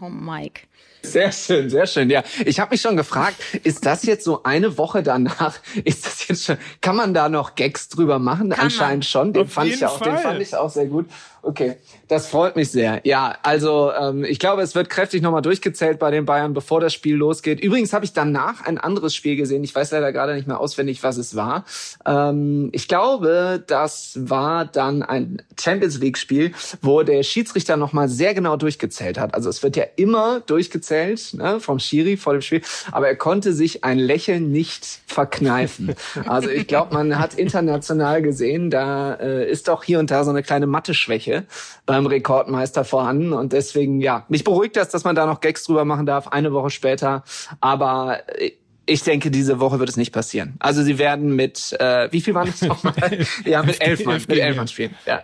Oh, 0.00 0.08
Mike. 0.08 0.62
Sehr 1.02 1.32
schön, 1.32 1.70
sehr 1.70 1.86
schön. 1.86 2.10
Ja, 2.10 2.22
ich 2.44 2.60
habe 2.60 2.72
mich 2.72 2.82
schon 2.82 2.96
gefragt, 2.96 3.36
ist 3.62 3.86
das 3.86 4.02
jetzt 4.04 4.24
so 4.24 4.42
eine 4.42 4.76
Woche 4.76 5.02
danach? 5.02 5.58
Ist 5.84 6.04
das 6.06 6.28
jetzt 6.28 6.44
schon? 6.44 6.58
Kann 6.82 6.94
man 6.94 7.14
da 7.14 7.28
noch 7.28 7.54
Gags 7.54 7.88
drüber 7.88 8.18
machen? 8.18 8.50
Kann 8.50 8.66
Anscheinend 8.66 8.96
man. 8.96 9.02
schon. 9.04 9.32
Den 9.32 9.42
Auf 9.44 9.52
fand 9.52 9.70
ich 9.70 9.84
auch, 9.84 9.98
Fall. 9.98 10.12
den 10.12 10.18
fand 10.18 10.40
ich 10.42 10.54
auch 10.54 10.68
sehr 10.70 10.86
gut. 10.86 11.08
Okay, 11.42 11.76
das 12.08 12.26
freut 12.26 12.54
mich 12.54 12.70
sehr. 12.70 13.00
Ja, 13.04 13.34
also 13.42 13.92
ähm, 13.92 14.24
ich 14.24 14.38
glaube, 14.38 14.60
es 14.60 14.74
wird 14.74 14.90
kräftig 14.90 15.22
nochmal 15.22 15.40
durchgezählt 15.40 15.98
bei 15.98 16.10
den 16.10 16.26
Bayern, 16.26 16.52
bevor 16.52 16.80
das 16.80 16.92
Spiel 16.92 17.16
losgeht. 17.16 17.60
Übrigens 17.60 17.94
habe 17.94 18.04
ich 18.04 18.12
danach 18.12 18.66
ein 18.66 18.76
anderes 18.76 19.14
Spiel 19.14 19.36
gesehen. 19.36 19.64
Ich 19.64 19.74
weiß 19.74 19.90
leider 19.92 20.12
gerade 20.12 20.34
nicht 20.34 20.46
mehr 20.46 20.60
auswendig, 20.60 21.02
was 21.02 21.16
es 21.16 21.36
war. 21.36 21.64
Ähm, 22.04 22.68
ich 22.72 22.88
glaube, 22.88 23.64
das 23.66 24.18
war 24.20 24.66
dann 24.66 25.02
ein 25.02 25.42
Champions 25.58 25.98
League-Spiel, 25.98 26.52
wo 26.82 27.02
der 27.02 27.22
Schiedsrichter 27.22 27.78
nochmal 27.78 28.10
sehr 28.10 28.34
genau 28.34 28.56
durchgezählt 28.56 29.18
hat. 29.18 29.34
Also 29.34 29.48
es 29.48 29.62
wird 29.62 29.76
ja 29.76 29.84
immer 29.96 30.40
durchgezählt 30.40 31.32
ne, 31.34 31.58
vom 31.58 31.78
Schiri 31.78 32.18
vor 32.18 32.34
dem 32.34 32.42
Spiel, 32.42 32.60
aber 32.92 33.08
er 33.08 33.16
konnte 33.16 33.54
sich 33.54 33.82
ein 33.82 33.98
Lächeln 33.98 34.52
nicht 34.52 34.86
verkneifen. 35.06 35.94
Also 36.26 36.50
ich 36.50 36.66
glaube, 36.66 36.92
man 36.92 37.18
hat 37.18 37.34
international 37.34 38.20
gesehen, 38.20 38.70
da 38.70 39.14
äh, 39.14 39.50
ist 39.50 39.68
doch 39.68 39.84
hier 39.84 39.98
und 39.98 40.10
da 40.10 40.22
so 40.24 40.30
eine 40.30 40.42
kleine 40.42 40.66
Mathe-Schwäche 40.66 41.29
Fläche 41.30 41.46
beim 41.86 42.06
Rekordmeister 42.06 42.84
vorhanden. 42.84 43.32
Und 43.32 43.52
deswegen, 43.52 44.00
ja, 44.00 44.24
mich 44.28 44.44
beruhigt 44.44 44.76
das, 44.76 44.88
dass 44.88 45.04
man 45.04 45.14
da 45.14 45.26
noch 45.26 45.40
Gags 45.40 45.64
drüber 45.64 45.84
machen 45.84 46.06
darf, 46.06 46.28
eine 46.28 46.52
Woche 46.52 46.70
später. 46.70 47.24
Aber 47.60 48.20
ich 48.86 49.02
denke, 49.02 49.30
diese 49.30 49.60
Woche 49.60 49.78
wird 49.78 49.88
es 49.88 49.96
nicht 49.96 50.12
passieren. 50.12 50.54
Also 50.58 50.82
sie 50.82 50.98
werden 50.98 51.36
mit, 51.36 51.76
äh, 51.78 52.08
wie 52.10 52.20
viel 52.20 52.34
waren 52.34 52.48
es 52.48 52.62
nochmal? 52.62 52.94
ja, 53.44 53.62
mit 53.62 53.80
elf 53.80 54.04
Mann, 54.04 54.22
mit 54.26 54.38
elf 54.38 54.56
Mann 54.56 54.68
spielen. 54.68 54.94
Ja. 55.06 55.22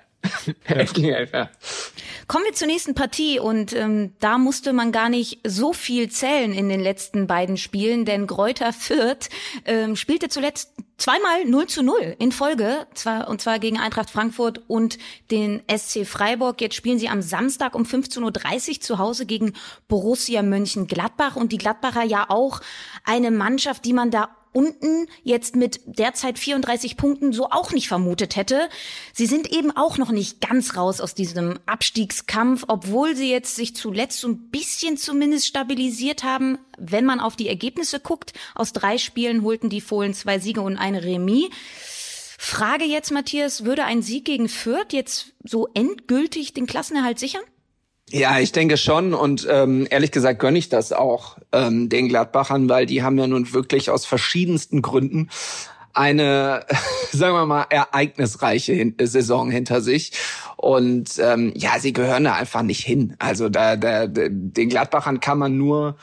Elf, 0.65 1.33
ja. 1.33 1.51
Kommen 2.27 2.45
wir 2.45 2.55
zur 2.55 2.67
nächsten 2.67 2.95
Partie 2.95 3.39
und 3.39 3.73
ähm, 3.73 4.13
da 4.19 4.39
musste 4.39 4.73
man 4.73 4.91
gar 4.91 5.09
nicht 5.09 5.41
so 5.47 5.73
viel 5.73 6.11
zählen 6.11 6.53
in 6.53 6.69
den 6.69 6.81
letzten 6.81 7.27
beiden 7.27 7.57
Spielen, 7.57 8.05
denn 8.05 8.27
Gräuter 8.27 8.73
Fürth 8.73 9.29
ähm, 9.65 9.95
spielte 9.95 10.29
zuletzt 10.29 10.73
zweimal 10.99 11.45
0 11.45 11.67
zu 11.67 11.83
0 11.83 12.17
in 12.19 12.33
Folge, 12.33 12.87
zwar, 12.95 13.29
und 13.29 13.41
zwar 13.41 13.59
gegen 13.59 13.79
Eintracht 13.79 14.11
Frankfurt 14.11 14.63
und 14.67 14.99
den 15.31 15.63
SC 15.71 16.07
Freiburg. 16.07 16.61
Jetzt 16.61 16.75
spielen 16.75 16.99
sie 16.99 17.09
am 17.09 17.23
Samstag 17.23 17.75
um 17.75 17.85
15.30 17.85 18.69
Uhr 18.69 18.81
zu 18.81 18.99
Hause 18.99 19.27
gegen 19.27 19.53
Borussia 19.89 20.43
Mönchengladbach 20.43 21.37
und 21.37 21.53
die 21.53 21.59
Gladbacher 21.59 22.03
ja 22.03 22.27
auch 22.29 22.61
eine 23.05 23.31
Mannschaft, 23.31 23.85
die 23.85 23.93
man 23.93 24.11
da 24.11 24.31
unten 24.57 25.07
jetzt 25.23 25.55
mit 25.55 25.81
derzeit 25.85 26.39
34 26.39 26.97
Punkten 26.97 27.35
so 27.35 27.51
auch 27.51 27.73
nicht 27.73 27.89
vermutet 27.89 28.37
hätte. 28.37 28.71
Sie 29.13 29.27
sind 29.27 29.53
eben 29.53 29.71
auch 29.71 29.99
noch 29.99 30.11
nicht 30.11 30.41
ganz 30.41 30.77
raus 30.77 31.03
aus 31.03 31.13
diesem 31.13 31.59
Abstiegskampf, 31.67 32.65
obwohl 32.67 33.15
sie 33.15 33.31
jetzt 33.31 33.55
sich 33.55 33.77
zuletzt 33.77 34.19
so 34.19 34.29
ein 34.29 34.49
bisschen 34.49 34.97
zumindest 34.97 35.47
stabilisiert 35.47 36.25
haben. 36.25 36.57
Wenn 36.79 37.05
man 37.05 37.21
auf 37.21 37.37
die 37.37 37.51
Ergebnisse 37.51 38.01
guckt, 38.01 38.33
aus 38.55 38.73
drei 38.73 38.97
Spielen 38.97 39.43
holten 39.43 39.69
die 39.69 39.83
Fohlen 39.83 40.15
zwei 40.15 40.39
Siege 40.39 40.63
und 40.63 40.79
eine 40.79 41.05
Remis. 41.05 41.51
Frage 42.39 42.85
jetzt, 42.87 43.11
Matthias, 43.11 43.67
würde 43.67 43.85
ein 43.85 44.01
Sieg 44.01 44.25
gegen 44.25 44.49
Fürth 44.49 44.93
jetzt 44.93 45.35
so 45.45 45.69
endgültig 45.75 46.55
den 46.55 46.67
Klassenerhalt 46.67 47.19
sichern? 47.19 47.43
Ja, 48.11 48.39
ich 48.39 48.53
denke 48.53 48.77
schon 48.77 49.15
und 49.15 49.49
ähm, 49.51 49.87
ehrlich 49.91 50.13
gesagt 50.13 50.39
gönne 50.39 50.59
ich 50.59 50.69
das 50.69 50.93
auch 50.93 51.39
ähm, 51.51 51.89
den 51.89 52.09
Gladbachern, 52.09 52.69
weil 52.69 52.87
die 52.87 53.03
haben 53.03 53.19
ja 53.19 53.27
nun 53.27 53.53
wirklich 53.53 53.91
aus 53.91 54.07
verschiedensten 54.07 54.81
Gründen 54.81 55.29
eine, 55.93 56.65
sagen 57.11 57.35
wir 57.35 57.47
mal, 57.47 57.67
ereignisreiche 57.69 58.95
Saison 59.03 59.51
hinter 59.51 59.81
sich. 59.81 60.13
Und 60.57 61.19
ähm, 61.19 61.53
ja, 61.57 61.81
sie 61.81 61.93
gehören 61.93 62.25
da 62.25 62.35
einfach 62.35 62.63
nicht 62.63 62.85
hin. 62.85 63.17
Also 63.19 63.49
da, 63.49 63.77
da, 63.77 64.07
den 64.07 64.69
Gladbachern 64.69 65.21
kann 65.21 65.39
man 65.39 65.57
nur 65.57 65.97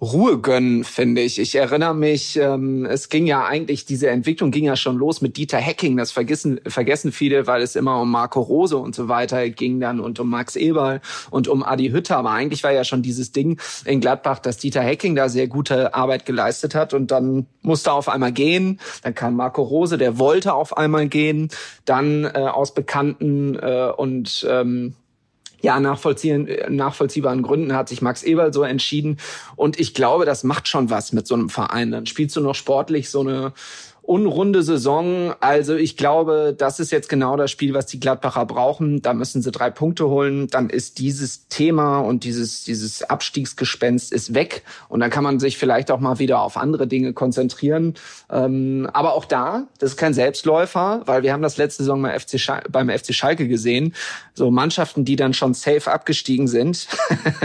Ruhe 0.00 0.38
gönnen, 0.38 0.84
finde 0.84 1.22
ich. 1.22 1.40
Ich 1.40 1.56
erinnere 1.56 1.94
mich, 1.94 2.36
ähm, 2.36 2.84
es 2.84 3.08
ging 3.08 3.26
ja 3.26 3.44
eigentlich, 3.44 3.84
diese 3.84 4.08
Entwicklung 4.08 4.52
ging 4.52 4.64
ja 4.64 4.76
schon 4.76 4.96
los 4.96 5.20
mit 5.22 5.36
Dieter 5.36 5.58
Hecking. 5.58 5.96
Das 5.96 6.12
vergessen, 6.12 6.60
vergessen 6.68 7.10
viele, 7.10 7.48
weil 7.48 7.62
es 7.62 7.74
immer 7.74 8.00
um 8.00 8.08
Marco 8.08 8.40
Rose 8.40 8.76
und 8.76 8.94
so 8.94 9.08
weiter 9.08 9.48
ging 9.50 9.80
dann 9.80 9.98
und 9.98 10.20
um 10.20 10.30
Max 10.30 10.54
Eberl 10.54 11.00
und 11.30 11.48
um 11.48 11.64
Adi 11.64 11.90
Hütter. 11.90 12.16
Aber 12.16 12.30
eigentlich 12.30 12.62
war 12.62 12.72
ja 12.72 12.84
schon 12.84 13.02
dieses 13.02 13.32
Ding 13.32 13.60
in 13.84 14.00
Gladbach, 14.00 14.38
dass 14.38 14.58
Dieter 14.58 14.82
Hecking 14.82 15.16
da 15.16 15.28
sehr 15.28 15.48
gute 15.48 15.94
Arbeit 15.94 16.26
geleistet 16.26 16.76
hat 16.76 16.94
und 16.94 17.10
dann 17.10 17.46
musste 17.62 17.90
er 17.90 17.94
auf 17.94 18.08
einmal 18.08 18.32
gehen. 18.32 18.78
Dann 19.02 19.16
kam 19.16 19.34
Marco 19.34 19.62
Rose, 19.62 19.98
der 19.98 20.18
wollte 20.18 20.54
auf 20.54 20.76
einmal 20.76 21.08
gehen. 21.08 21.48
Dann 21.84 22.24
äh, 22.24 22.38
aus 22.38 22.72
bekannten 22.72 23.56
äh, 23.56 23.90
und 23.96 24.46
ähm, 24.48 24.94
ja, 25.60 25.80
nachvollziehen, 25.80 26.48
nachvollziehbaren 26.68 27.42
Gründen 27.42 27.74
hat 27.74 27.88
sich 27.88 28.02
Max 28.02 28.22
Eberl 28.22 28.52
so 28.52 28.62
entschieden. 28.62 29.18
Und 29.56 29.78
ich 29.78 29.92
glaube, 29.94 30.24
das 30.24 30.44
macht 30.44 30.68
schon 30.68 30.90
was 30.90 31.12
mit 31.12 31.26
so 31.26 31.34
einem 31.34 31.48
Verein. 31.48 31.90
Dann 31.90 32.06
spielst 32.06 32.36
du 32.36 32.40
noch 32.40 32.54
sportlich 32.54 33.10
so 33.10 33.20
eine 33.20 33.52
unrunde 34.08 34.62
Saison. 34.62 35.34
Also 35.40 35.76
ich 35.76 35.98
glaube, 35.98 36.54
das 36.56 36.80
ist 36.80 36.90
jetzt 36.90 37.10
genau 37.10 37.36
das 37.36 37.50
Spiel, 37.50 37.74
was 37.74 37.84
die 37.84 38.00
Gladbacher 38.00 38.46
brauchen. 38.46 39.02
Da 39.02 39.12
müssen 39.12 39.42
sie 39.42 39.50
drei 39.50 39.68
Punkte 39.68 40.08
holen. 40.08 40.48
Dann 40.48 40.70
ist 40.70 40.98
dieses 40.98 41.46
Thema 41.48 41.98
und 41.98 42.24
dieses, 42.24 42.64
dieses 42.64 43.02
Abstiegsgespenst 43.02 44.10
ist 44.10 44.32
weg. 44.32 44.62
Und 44.88 45.00
dann 45.00 45.10
kann 45.10 45.24
man 45.24 45.38
sich 45.38 45.58
vielleicht 45.58 45.90
auch 45.90 46.00
mal 46.00 46.18
wieder 46.18 46.40
auf 46.40 46.56
andere 46.56 46.86
Dinge 46.86 47.12
konzentrieren. 47.12 47.94
Ähm, 48.32 48.88
aber 48.94 49.12
auch 49.12 49.26
da, 49.26 49.66
das 49.78 49.90
ist 49.90 49.96
kein 49.98 50.14
Selbstläufer, 50.14 51.02
weil 51.04 51.22
wir 51.22 51.34
haben 51.34 51.42
das 51.42 51.58
letzte 51.58 51.82
Saison 51.82 52.00
beim 52.00 52.18
FC, 52.18 52.40
Schal 52.40 52.62
beim 52.70 52.88
FC 52.88 53.12
Schalke 53.12 53.46
gesehen. 53.46 53.94
So 54.32 54.50
Mannschaften, 54.50 55.04
die 55.04 55.16
dann 55.16 55.34
schon 55.34 55.52
safe 55.52 55.92
abgestiegen 55.92 56.48
sind. 56.48 56.88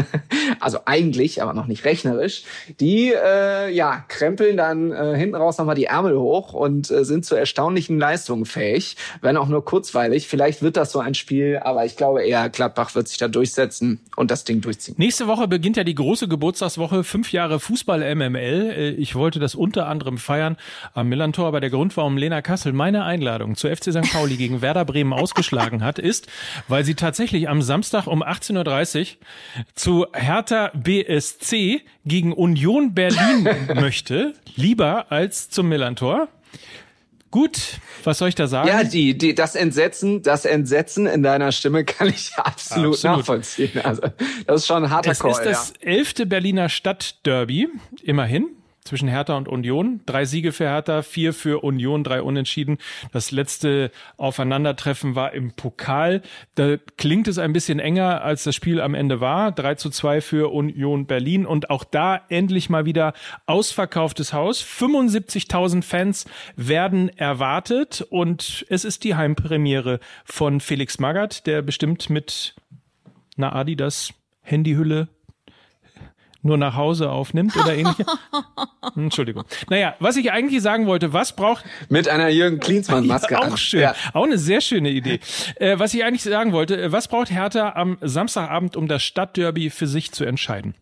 also 0.62 0.79
eigentlich, 0.86 1.41
aber 1.41 1.53
noch 1.53 1.67
nicht 1.67 1.84
rechnerisch. 1.84 2.46
Die, 2.79 3.12
äh, 3.13 3.70
ja, 3.70 4.05
krempeln 4.08 4.55
dann 4.55 4.93
äh, 4.93 5.17
hinten 5.17 5.36
raus 5.36 5.58
nochmal 5.58 5.75
die 5.75 5.86
Ärmel 5.86 6.17
hoch 6.17 6.52
und 6.53 6.91
äh, 6.91 7.05
sind 7.05 7.25
zu 7.25 7.36
erstaunlichen 7.36 8.00
Leistungen 8.00 8.45
fähig, 8.45 8.95
wenn 9.22 9.38
auch 9.38 9.48
nur 9.48 9.65
kurzweilig. 9.65 10.27
Vielleicht 10.27 10.62
wird 10.62 10.77
das 10.77 10.91
so 10.91 11.00
ein 11.00 11.13
Spiel, 11.13 11.60
aber 11.63 11.86
ich 11.86 11.98
glaube 11.98 12.24
eher, 12.24 12.50
Gladbach 12.50 12.95
wird 12.95 13.07
sich 13.07 13.17
da 13.17 13.27
durchsetzen 13.27 14.00
und 14.15 14.31
das 14.31 14.43
Ding 14.43 14.62
durchziehen. 14.62 14.95
Nächste 14.98 15.27
Woche 15.27 15.48
beginnt 15.48 15.77
ja 15.77 15.83
die 15.83 15.95
große 15.95 16.27
Geburtstagswoche, 16.27 17.03
fünf 17.03 17.31
Jahre 17.31 17.60
Fußball 17.60 18.15
MML. 18.15 18.74
Äh, 18.75 18.89
ich 18.91 19.15
wollte 19.15 19.39
das 19.39 19.55
unter 19.55 19.88
anderem 19.88 20.17
feiern 20.17 20.57
am 20.93 21.10
Millantor, 21.10 21.48
aber 21.48 21.60
der 21.60 21.69
Grund, 21.69 21.95
warum 21.98 22.17
Lena 22.17 22.41
Kassel 22.41 22.74
meine 22.74 23.03
Einladung 23.03 23.55
zu 23.55 23.67
FC 23.67 23.91
St. 23.91 24.12
Pauli 24.12 24.38
gegen 24.38 24.62
Werder 24.62 24.86
Bremen 24.86 25.13
ausgeschlagen 25.24 25.83
hat, 25.83 26.00
ist, 26.00 26.27
weil 26.67 26.83
sie 26.83 26.95
tatsächlich 26.95 27.50
am 27.50 27.62
Samstag 27.62 28.07
um 28.07 28.24
18.30 28.24 29.00
Uhr 29.00 29.07
zu 29.75 30.05
Hertha 30.13 30.72
BSC 30.74 31.81
gegen 32.05 32.33
Union 32.33 32.93
Berlin 32.93 33.48
möchte, 33.75 34.33
lieber 34.55 35.12
als 35.12 35.50
zum 35.50 35.69
Millantor. 35.69 36.27
Gut, 37.31 37.79
was 38.03 38.19
soll 38.19 38.29
ich 38.29 38.36
da 38.36 38.45
sagen? 38.45 38.67
Ja, 38.67 38.83
die, 38.83 39.17
die, 39.17 39.33
das 39.33 39.55
Entsetzen, 39.55 40.22
das 40.22 40.45
Entsetzen 40.45 41.07
in 41.07 41.24
deiner 41.24 41.51
Stimme 41.51 41.83
kann 41.83 42.10
ich 42.10 42.31
absolut, 42.38 42.93
absolut. 42.93 43.17
nachvollziehen. 43.17 43.81
Also, 43.83 44.03
das 44.45 44.62
ist 44.62 44.67
schon 44.67 44.83
ein 44.83 44.89
harter 44.91 45.12
Es 45.12 45.19
Call, 45.19 45.31
ist 45.31 45.43
das 45.43 45.74
elfte 45.79 46.27
Berliner 46.27 46.69
Stadtderby, 46.69 47.69
immerhin 48.03 48.50
zwischen 48.84 49.08
Hertha 49.08 49.36
und 49.36 49.48
Union. 49.48 50.02
Drei 50.06 50.25
Siege 50.25 50.52
für 50.52 50.66
Hertha, 50.66 51.02
vier 51.02 51.34
für 51.34 51.63
Union, 51.63 52.04
drei 52.04 52.22
Unentschieden. 52.22 52.78
Das 53.12 53.32
letzte 53.32 53.92
Aufeinandertreffen 54.18 55.16
war 55.16 55.34
im 55.34 55.52
Pokal. 55.52 56.22
Da 56.56 56.78
klingt 56.98 57.28
es 57.28 57.38
ein 57.38 57.54
bisschen 57.54 57.80
enger, 57.80 58.24
als 58.24 58.44
das 58.44 58.56
Spiel 58.56 58.82
am 58.82 58.94
Ende 58.94 59.20
war. 59.20 59.52
3 59.52 59.75
zu 59.75 59.90
2 59.90 60.22
für 60.22 60.54
Union 60.54 61.06
Berlin. 61.06 61.46
Und 61.46 61.70
auch 61.70 61.84
da 61.84 62.22
endlich 62.30 62.70
mal 62.70 62.86
wieder 62.86 63.13
ausverkauftes 63.46 64.34
Haus. 64.34 64.63
75.000 64.63 65.84
Fans 65.84 66.25
werden 66.56 67.10
erwartet. 67.18 68.06
Und 68.10 68.66
es 68.70 68.86
ist 68.86 69.04
die 69.04 69.16
Heimpremiere 69.16 70.00
von 70.25 70.60
Felix 70.60 71.00
Magath, 71.00 71.46
der 71.48 71.62
bestimmt 71.62 72.10
mit 72.10 72.56
einer 73.38 73.56
Adidas 73.56 74.13
Handyhülle 74.42 75.08
nur 76.44 76.58
nach 76.58 76.76
Hause 76.76 77.10
aufnimmt 77.10 77.56
oder 77.56 77.74
ähnliches. 77.74 78.06
Entschuldigung. 78.96 79.44
Naja, 79.70 79.96
was 80.00 80.18
ich 80.18 80.32
eigentlich 80.32 80.62
sagen 80.62 80.86
wollte, 80.86 81.14
was 81.14 81.36
braucht... 81.36 81.64
Mit 81.90 82.08
einer 82.08 82.30
Jürgen 82.30 82.60
Klinsmann-Maske 82.60 83.34
ja, 83.34 83.40
Auch 83.40 83.58
schön. 83.58 83.82
Ja. 83.82 83.96
Auch 84.14 84.26
eine 84.26 84.38
sehr 84.38 84.62
schöne 84.62 84.90
Idee. 84.90 85.20
Äh, 85.56 85.80
was 85.80 85.94
ich 85.94 86.04
eigentlich 86.04 86.24
sagen 86.24 86.52
wollte, 86.52 86.82
äh, 86.82 86.92
was 86.92 87.08
braucht 87.08 87.32
Hertha 87.32 87.74
am 87.76 87.98
Samstagabend, 88.02 88.76
um 88.76 88.88
das 88.88 89.04
Stadtderby 89.04 89.70
für 89.70 89.88
sich 89.88 90.12
zu 90.12 90.26
entscheiden? 90.26 90.76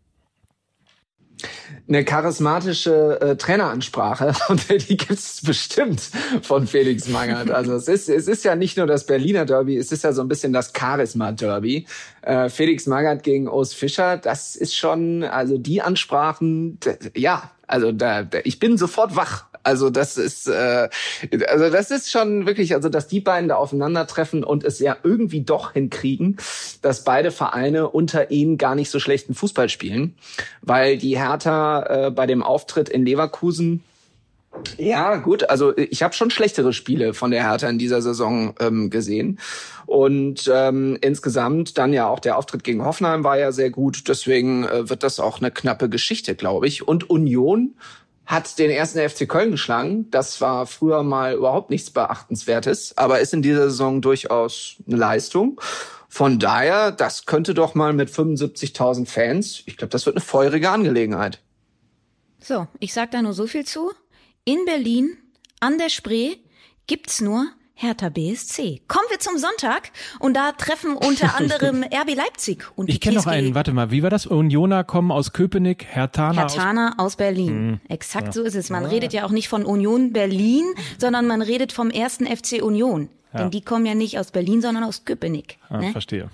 Eine 1.88 2.05
charismatische 2.05 3.19
äh, 3.21 3.36
Traineransprache 3.36 4.33
und 4.50 4.69
die 4.69 4.98
gibt's 4.98 5.41
bestimmt 5.43 6.01
von 6.41 6.67
Felix 6.67 7.07
Magath. 7.07 7.51
Also 7.51 7.75
es 7.75 7.88
ist 7.88 8.10
es 8.10 8.27
ist 8.27 8.43
ja 8.43 8.55
nicht 8.55 8.77
nur 8.77 8.88
das 8.88 9.05
Berliner 9.05 9.45
Derby, 9.45 9.77
es 9.77 9.91
ist 9.91 10.03
ja 10.03 10.13
so 10.13 10.21
ein 10.21 10.27
bisschen 10.27 10.53
das 10.53 10.71
Charisma 10.77 11.31
Derby. 11.31 11.86
Äh, 12.21 12.50
Felix 12.50 12.88
Magath 12.88 13.24
gegen 13.24 13.48
Urs 13.48 13.74
Fischer, 13.74 14.17
das 14.17 14.55
ist 14.55 14.75
schon 14.75 15.24
also 15.24 15.57
die 15.57 15.81
Ansprachen, 15.81 16.79
ja, 17.15 17.51
also 17.67 17.91
da, 17.91 18.24
da 18.24 18.39
ich 18.43 18.60
bin 18.60 18.77
sofort 18.77 19.15
wach. 19.15 19.45
Also 19.63 19.89
das 19.89 20.18
ist, 20.18 20.48
äh, 20.48 20.89
also 21.48 21.70
das 21.70 21.91
ist 21.91 22.12
schon 22.12 22.46
wirklich, 22.46 22.74
also 22.74 22.89
dass 22.89 23.08
die 23.08 23.20
beiden 23.20 23.50
da 23.50 23.56
aufeinandertreffen 23.56 24.44
und 24.44 24.63
es 24.63 24.80
ja 24.80 24.98
irgendwie 25.03 25.41
doch 25.41 25.74
hinkriegen, 25.74 26.38
dass 26.82 27.03
beide 27.03 27.32
Vereine 27.32 27.89
unter 27.89 28.32
ihnen 28.32 28.58
gar 28.58 28.75
nicht 28.75 28.89
so 28.89 29.00
schlechten 29.00 29.34
Fußball 29.34 29.70
spielen, 29.70 30.15
weil 30.62 30.98
die 30.98 31.18
Hertha 31.18 32.08
äh, 32.08 32.12
bei 32.12 32.25
dem 32.25 32.44
Auftritt 32.44 32.89
in 32.89 33.06
Leverkusen 33.06 33.84
ja, 34.77 35.15
gut. 35.15 35.50
Also 35.50 35.75
ich 35.77 36.03
habe 36.03 36.13
schon 36.13 36.30
schlechtere 36.30 36.74
Spiele 36.74 37.13
von 37.13 37.32
der 37.32 37.50
Hertha 37.50 37.70
in 37.70 37.80
dieser 37.80 38.01
Saison 38.01 38.53
ähm, 38.60 38.89
gesehen. 38.89 39.39
Und 39.86 40.50
ähm, 40.53 40.98
insgesamt 41.01 41.77
dann 41.77 41.94
ja 41.94 42.08
auch 42.08 42.20
der 42.20 42.38
Auftritt 42.38 42.63
gegen 42.63 42.84
Hoffenheim 42.84 43.24
war 43.24 43.38
ja 43.38 43.51
sehr 43.51 43.70
gut. 43.70 44.08
Deswegen 44.08 44.65
äh, 44.65 44.89
wird 44.89 45.03
das 45.03 45.20
auch 45.20 45.39
eine 45.39 45.51
knappe 45.51 45.89
Geschichte, 45.89 46.36
glaube 46.36 46.68
ich. 46.68 46.88
Und 46.88 47.10
Union 47.10 47.75
hat 48.31 48.57
den 48.59 48.71
ersten 48.71 48.97
FC 49.09 49.27
Köln 49.27 49.51
geschlagen. 49.51 50.09
Das 50.09 50.39
war 50.39 50.65
früher 50.65 51.03
mal 51.03 51.33
überhaupt 51.33 51.69
nichts 51.69 51.91
Beachtenswertes, 51.91 52.97
aber 52.97 53.19
ist 53.19 53.33
in 53.33 53.41
dieser 53.41 53.63
Saison 53.69 54.01
durchaus 54.01 54.77
eine 54.88 54.95
Leistung. 54.95 55.59
Von 56.07 56.39
daher, 56.39 56.93
das 56.93 57.25
könnte 57.25 57.53
doch 57.53 57.75
mal 57.75 57.91
mit 57.91 58.09
75.000 58.09 59.05
Fans, 59.05 59.63
ich 59.65 59.75
glaube, 59.75 59.91
das 59.91 60.05
wird 60.05 60.15
eine 60.15 60.23
feurige 60.23 60.69
Angelegenheit. 60.69 61.41
So, 62.39 62.67
ich 62.79 62.93
sag 62.93 63.11
da 63.11 63.21
nur 63.21 63.33
so 63.33 63.47
viel 63.47 63.65
zu. 63.65 63.91
In 64.45 64.63
Berlin, 64.63 65.17
an 65.59 65.77
der 65.77 65.89
Spree, 65.89 66.38
gibt's 66.88 67.19
nur 67.19 67.47
Hertha 67.73 68.07
BSC. 68.07 68.81
Wir 69.09 69.11
zum 69.21 69.37
Sonntag 69.37 69.91
und 70.19 70.35
da 70.35 70.51
treffen 70.51 70.95
unter 70.95 71.35
anderem 71.37 71.83
RB 71.83 72.15
Leipzig 72.15 72.65
und 72.75 72.87
die 72.87 72.93
Ich 72.93 73.01
kenne 73.01 73.17
noch 73.17 73.27
einen, 73.27 73.55
warte 73.55 73.73
mal, 73.73 73.91
wie 73.91 74.03
war 74.03 74.09
das? 74.09 74.25
Unioner 74.25 74.83
kommen 74.83 75.11
aus 75.11 75.33
Köpenick, 75.33 75.85
Hertana, 75.89 76.41
Hertana 76.41 76.93
aus, 76.97 77.05
aus 77.05 77.15
Berlin. 77.15 77.67
Mhm. 77.67 77.79
Exakt 77.87 78.27
ja. 78.27 78.31
so 78.33 78.43
ist 78.43 78.55
es. 78.55 78.69
Man 78.69 78.83
ja. 78.83 78.89
redet 78.89 79.13
ja 79.13 79.25
auch 79.25 79.31
nicht 79.31 79.49
von 79.49 79.65
Union 79.65 80.13
Berlin, 80.13 80.65
sondern 80.97 81.27
man 81.27 81.41
redet 81.41 81.71
vom 81.71 81.89
ersten 81.89 82.25
FC 82.25 82.61
Union. 82.61 83.09
Ja. 83.33 83.41
Denn 83.41 83.51
die 83.51 83.61
kommen 83.61 83.85
ja 83.85 83.95
nicht 83.95 84.19
aus 84.19 84.31
Berlin, 84.31 84.61
sondern 84.61 84.83
aus 84.83 85.05
Köpenick. 85.05 85.57
Ah, 85.69 85.77
ne? 85.77 85.91
Verstehe. 85.91 86.29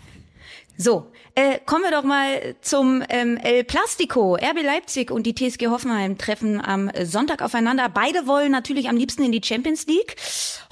So, 0.80 1.12
äh, 1.34 1.58
kommen 1.66 1.84
wir 1.84 1.92
doch 1.92 2.04
mal 2.04 2.56
zum 2.62 3.04
ähm, 3.10 3.38
El 3.38 3.64
Plastico. 3.64 4.36
RB 4.36 4.62
Leipzig 4.64 5.10
und 5.10 5.24
die 5.24 5.34
TSG 5.34 5.68
Hoffenheim 5.68 6.20
treffen 6.20 6.64
am 6.64 6.92
Sonntag 7.04 7.42
aufeinander. 7.42 7.90
Beide 7.90 8.28
wollen 8.28 8.52
natürlich 8.52 8.88
am 8.88 8.96
liebsten 8.96 9.24
in 9.24 9.32
die 9.32 9.42
Champions 9.44 9.88
League. 9.88 10.16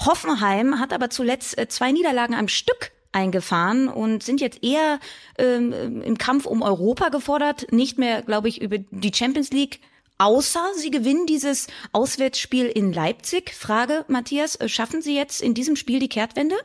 Hoffenheim 0.06 0.80
hat 0.80 0.94
aber 0.94 1.10
zuletzt 1.10 1.58
äh, 1.58 1.68
zwei 1.68 1.92
Niederlagen 1.92 2.36
am 2.36 2.48
Stück 2.48 2.92
eingefahren 3.14 3.88
und 3.88 4.22
sind 4.22 4.42
jetzt 4.42 4.64
eher 4.64 5.00
ähm, 5.40 6.02
im 6.04 6.18
Kampf 6.20 6.46
um 6.46 6.62
Europa 6.62 7.10
gefordert, 7.10 7.72
nicht 7.72 7.98
mehr, 7.98 8.22
glaube 8.22 8.48
ich, 8.48 8.62
über 8.62 8.78
die 8.78 9.12
Champions 9.14 9.50
League. 9.52 9.80
Außer 10.20 10.62
sie 10.76 10.92
gewinnen 10.92 11.26
dieses 11.26 11.68
Auswärtsspiel 11.94 12.68
in 12.68 12.94
Leipzig. 12.94 13.54
Frage, 13.56 14.06
Matthias, 14.08 14.56
äh, 14.58 14.70
schaffen 14.70 15.02
Sie 15.02 15.16
jetzt 15.16 15.42
in 15.42 15.56
diesem 15.56 15.76
Spiel 15.76 16.00
die 16.00 16.10
Kehrtwende? 16.10 16.56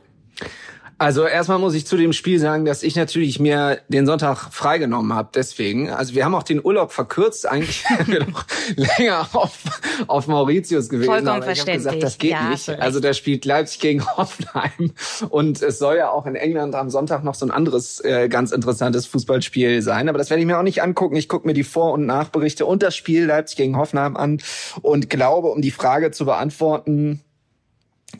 Also 1.01 1.25
erstmal 1.25 1.57
muss 1.57 1.73
ich 1.73 1.87
zu 1.87 1.97
dem 1.97 2.13
Spiel 2.13 2.37
sagen, 2.37 2.63
dass 2.63 2.83
ich 2.83 2.95
natürlich 2.95 3.39
mir 3.39 3.79
den 3.87 4.05
Sonntag 4.05 4.53
freigenommen 4.53 5.13
habe. 5.13 5.29
Deswegen, 5.33 5.89
also 5.89 6.13
wir 6.13 6.23
haben 6.23 6.35
auch 6.35 6.43
den 6.43 6.63
Urlaub 6.63 6.91
verkürzt. 6.91 7.49
Eigentlich 7.49 7.83
wären 7.89 8.07
wir 8.07 8.27
noch 8.27 8.45
länger 8.75 9.27
auf, 9.33 9.57
auf 10.05 10.27
Mauritius 10.27 10.89
gewesen. 10.89 11.07
Vollkommen 11.07 11.29
aber 11.29 11.45
verständlich. 11.45 11.77
Ich 11.77 11.83
gesagt, 11.85 12.03
das 12.03 12.17
geht 12.19 12.31
ja, 12.33 12.49
nicht. 12.49 12.69
Also 12.69 12.99
der 12.99 13.13
spielt 13.13 13.45
Leipzig 13.45 13.79
gegen 13.79 14.05
Hoffenheim 14.17 14.91
und 15.29 15.63
es 15.63 15.79
soll 15.79 15.97
ja 15.97 16.11
auch 16.11 16.27
in 16.27 16.35
England 16.35 16.75
am 16.75 16.91
Sonntag 16.91 17.23
noch 17.23 17.33
so 17.33 17.47
ein 17.47 17.51
anderes 17.51 17.99
äh, 18.01 18.29
ganz 18.29 18.51
interessantes 18.51 19.07
Fußballspiel 19.07 19.81
sein. 19.81 20.07
Aber 20.07 20.19
das 20.19 20.29
werde 20.29 20.41
ich 20.41 20.45
mir 20.45 20.59
auch 20.59 20.63
nicht 20.63 20.83
angucken. 20.83 21.15
Ich 21.15 21.27
gucke 21.27 21.47
mir 21.47 21.55
die 21.55 21.63
Vor- 21.63 21.93
und 21.93 22.05
Nachberichte 22.05 22.67
und 22.67 22.83
das 22.83 22.95
Spiel 22.95 23.25
Leipzig 23.25 23.57
gegen 23.57 23.75
Hoffenheim 23.75 24.15
an 24.15 24.39
und 24.83 25.09
glaube, 25.09 25.47
um 25.47 25.63
die 25.63 25.71
Frage 25.71 26.11
zu 26.11 26.25
beantworten 26.25 27.21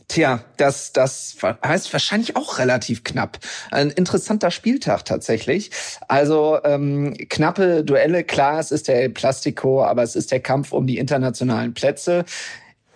Tja, 0.08 0.44
das, 0.58 0.94
das 0.94 1.38
heißt 1.66 1.92
wahrscheinlich 1.94 2.36
auch 2.36 2.60
relativ 2.60 3.04
knapp. 3.04 3.40
Ein 3.72 3.90
interessanter 3.90 4.52
Spieltag 4.52 5.06
tatsächlich. 5.06 5.72
Also 6.08 6.60
ähm, 6.64 7.16
knappe 7.30 7.84
Duelle, 7.84 8.24
klar, 8.24 8.60
es 8.60 8.72
ist 8.72 8.88
der 8.88 9.02
El 9.02 9.10
Plastico, 9.10 9.84
aber 9.84 10.04
es 10.04 10.16
ist 10.16 10.32
der 10.32 10.40
Kampf 10.40 10.74
um 10.74 10.88
die 10.88 10.98
internationalen 10.98 11.74
Plätze. 11.74 12.26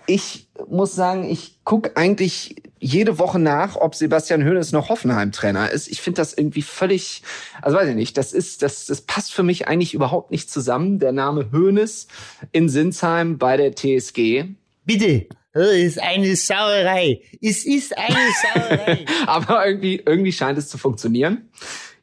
Ich 0.07 0.47
muss 0.67 0.93
sagen, 0.93 1.29
ich 1.29 1.63
gucke 1.63 1.95
eigentlich 1.95 2.55
jede 2.79 3.17
Woche 3.17 3.39
nach, 3.39 3.75
ob 3.75 3.95
Sebastian 3.95 4.45
Hoeneß 4.45 4.71
noch 4.71 4.89
Hoffenheim-Trainer 4.89 5.71
ist. 5.71 5.87
Ich 5.87 6.01
finde 6.01 6.21
das 6.21 6.33
irgendwie 6.33 6.61
völlig, 6.61 7.23
also 7.61 7.77
weiß 7.77 7.89
ich 7.89 7.95
nicht, 7.95 8.17
das 8.17 8.31
ist, 8.31 8.61
das, 8.61 8.85
das 8.85 9.01
passt 9.01 9.33
für 9.33 9.43
mich 9.43 9.67
eigentlich 9.67 9.93
überhaupt 9.93 10.31
nicht 10.31 10.51
zusammen. 10.51 10.99
Der 10.99 11.11
Name 11.11 11.49
Hoeneß 11.51 12.07
in 12.51 12.69
Sinsheim 12.69 13.37
bei 13.37 13.57
der 13.57 13.73
TSG. 13.73 14.45
Bitte. 14.85 15.27
Es 15.55 15.95
ist 15.95 16.03
eine 16.03 16.35
Sauerei. 16.35 17.21
Es 17.41 17.65
ist 17.65 17.97
eine 17.97 18.17
Sauerei. 18.53 19.05
Aber 19.25 19.65
irgendwie, 19.65 20.01
irgendwie 20.05 20.33
scheint 20.33 20.57
es 20.57 20.67
zu 20.67 20.77
funktionieren. 20.77 21.49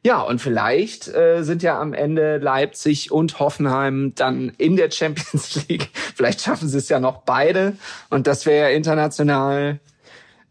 Ja, 0.05 0.21
und 0.21 0.41
vielleicht 0.41 1.07
äh, 1.07 1.43
sind 1.43 1.63
ja 1.63 1.79
am 1.79 1.93
Ende 1.93 2.37
Leipzig 2.37 3.11
und 3.11 3.39
Hoffenheim 3.39 4.13
dann 4.15 4.51
in 4.57 4.75
der 4.75 4.91
Champions 4.91 5.65
League. 5.69 5.89
Vielleicht 5.93 6.41
schaffen 6.41 6.67
sie 6.67 6.79
es 6.79 6.89
ja 6.89 6.99
noch 6.99 7.21
beide. 7.21 7.77
Und 8.09 8.25
das 8.25 8.45
wäre 8.45 8.73
international 8.73 9.79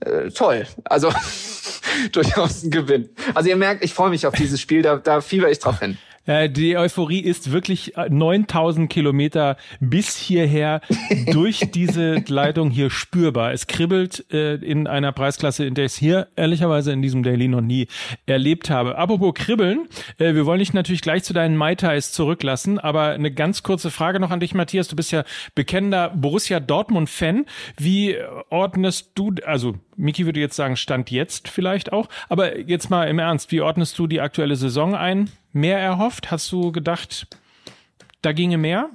äh, 0.01 0.31
toll. 0.31 0.67
Also 0.85 1.13
durchaus 2.13 2.63
ein 2.63 2.71
Gewinn. 2.71 3.11
Also 3.35 3.49
ihr 3.49 3.57
merkt, 3.57 3.85
ich 3.85 3.93
freue 3.93 4.11
mich 4.11 4.27
auf 4.27 4.35
dieses 4.35 4.61
Spiel, 4.61 4.83
da, 4.83 4.97
da 4.97 5.21
fieber 5.21 5.51
ich 5.51 5.59
drauf 5.59 5.81
hin. 5.81 5.99
Äh, 6.27 6.49
die 6.49 6.77
Euphorie 6.77 7.21
ist 7.21 7.53
wirklich 7.53 7.95
9000 7.97 8.85
äh, 8.85 8.89
Kilometer 8.89 9.57
bis 9.81 10.17
hierher 10.17 10.81
durch 11.33 11.71
diese 11.73 12.23
Leitung 12.29 12.71
hier 12.71 12.91
spürbar. 12.91 13.53
Es 13.53 13.67
kribbelt 13.67 14.25
äh, 14.33 14.55
in 14.55 14.87
einer 14.87 15.13
Preisklasse, 15.13 15.65
in 15.65 15.75
der 15.75 15.87
ich 15.87 15.93
es 15.93 15.99
hier 15.99 16.29
ehrlicherweise 16.37 16.93
in 16.93 17.03
diesem 17.03 17.23
Daily 17.23 17.49
noch 17.49 17.61
nie 17.61 17.89
erlebt 18.27 18.71
habe. 18.71 18.97
Apropos 18.97 19.35
kribbeln, 19.35 19.89
äh, 20.19 20.35
wir 20.35 20.47
wollen 20.47 20.61
dich 20.61 20.73
natürlich 20.73 21.03
gleich 21.03 21.25
zu 21.25 21.33
deinen 21.33 21.57
Mai 21.57 21.75
Tais 21.75 22.13
zurücklassen, 22.13 22.79
aber 22.79 23.11
eine 23.11 23.33
ganz 23.33 23.63
kurze 23.63 23.91
Frage 23.91 24.21
noch 24.21 24.31
an 24.31 24.41
dich, 24.41 24.55
Matthias. 24.55 24.89
Du 24.89 24.97
bist 24.97 25.13
ja 25.13 25.25
bekennender 25.55 26.11
Borussia 26.11 26.61
Dortmund-Fan. 26.61 27.47
Wie 27.79 28.17
ordnest 28.51 29.13
du, 29.15 29.33
also 29.45 29.75
Miki 29.97 30.27
würde 30.27 30.41
jetzt 30.41 30.57
sagen, 30.57 30.77
Stand 30.77 31.11
jetzt 31.11 31.49
vielleicht 31.49 31.93
auch, 31.93 32.09
aber 32.29 32.59
jetzt 32.59 32.91
mal 32.91 33.09
im 33.09 33.19
Ernst, 33.19 33.53
wie 33.53 33.61
ordnest 33.61 33.99
du 33.99 34.07
die 34.07 34.21
aktuelle 34.21 34.57
Saison 34.57 34.95
ein? 34.95 35.31
mehr 35.53 35.79
erhofft? 35.79 36.31
Hast 36.31 36.51
du 36.53 36.73
gedacht, 36.73 37.27
da 38.23 38.33
ginge 38.33 38.59
mehr? 38.59 38.91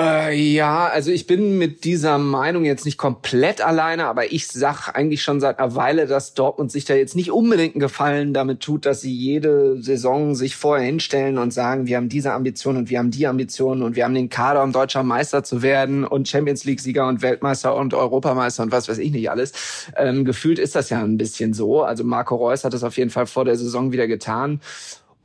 Äh, 0.00 0.34
ja, 0.34 0.86
also 0.86 1.10
ich 1.10 1.26
bin 1.26 1.58
mit 1.58 1.84
dieser 1.84 2.18
Meinung 2.18 2.64
jetzt 2.64 2.84
nicht 2.84 2.98
komplett 2.98 3.60
alleine, 3.60 4.06
aber 4.06 4.32
ich 4.32 4.48
sag 4.48 4.88
eigentlich 4.94 5.22
schon 5.22 5.40
seit 5.40 5.58
einer 5.58 5.74
Weile, 5.74 6.06
dass 6.06 6.34
Dortmund 6.34 6.72
sich 6.72 6.84
da 6.84 6.94
jetzt 6.94 7.16
nicht 7.16 7.30
unbedingt 7.30 7.74
einen 7.74 7.80
Gefallen 7.80 8.34
damit 8.34 8.60
tut, 8.60 8.86
dass 8.86 9.00
sie 9.00 9.14
jede 9.14 9.80
Saison 9.82 10.34
sich 10.34 10.56
vorher 10.56 10.84
hinstellen 10.84 11.38
und 11.38 11.52
sagen, 11.52 11.86
wir 11.86 11.96
haben 11.96 12.08
diese 12.08 12.32
Ambition 12.32 12.76
und 12.76 12.90
wir 12.90 12.98
haben 12.98 13.10
die 13.10 13.26
Ambition 13.26 13.82
und 13.82 13.96
wir 13.96 14.04
haben 14.04 14.14
den 14.14 14.28
Kader, 14.28 14.62
um 14.62 14.72
deutscher 14.72 15.02
Meister 15.02 15.44
zu 15.44 15.62
werden 15.62 16.04
und 16.04 16.28
Champions 16.28 16.64
League-Sieger 16.64 17.06
und 17.06 17.22
Weltmeister 17.22 17.74
und 17.76 17.94
Europameister 17.94 18.62
und 18.62 18.72
was 18.72 18.88
weiß 18.88 18.98
ich 18.98 19.12
nicht 19.12 19.30
alles. 19.30 19.52
Ähm, 19.96 20.24
gefühlt 20.24 20.58
ist 20.58 20.74
das 20.74 20.90
ja 20.90 21.02
ein 21.02 21.16
bisschen 21.16 21.54
so. 21.54 21.82
Also 21.82 22.04
Marco 22.04 22.36
Reus 22.36 22.64
hat 22.64 22.74
es 22.74 22.82
auf 22.82 22.96
jeden 22.96 23.10
Fall 23.10 23.26
vor 23.26 23.44
der 23.44 23.56
Saison 23.56 23.92
wieder 23.92 24.06
getan. 24.06 24.60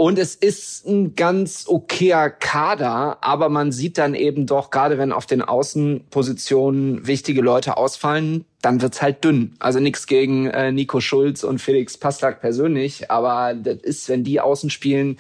Und 0.01 0.17
es 0.17 0.33
ist 0.33 0.87
ein 0.87 1.15
ganz 1.15 1.65
okayer 1.67 2.29
Kader, 2.29 3.17
aber 3.19 3.49
man 3.49 3.73
sieht 3.73 3.97
dann 3.97 4.15
eben 4.15 4.45
doch, 4.45 4.71
gerade 4.71 4.97
wenn 4.97 5.11
auf 5.11 5.25
den 5.25 5.41
Außenpositionen 5.41 7.05
wichtige 7.05 7.41
Leute 7.41 7.75
ausfallen, 7.75 8.45
dann 8.61 8.81
wird's 8.81 9.01
halt 9.01 9.25
dünn. 9.25 9.57
Also 9.59 9.81
nichts 9.81 10.07
gegen 10.07 10.47
äh, 10.47 10.71
Nico 10.71 11.01
Schulz 11.01 11.43
und 11.43 11.59
Felix 11.59 11.97
Passlack 11.97 12.39
persönlich, 12.39 13.11
aber 13.11 13.53
das 13.53 13.79
ist, 13.79 14.07
wenn 14.07 14.23
die 14.23 14.39
außen 14.39 14.69
spielen, 14.69 15.17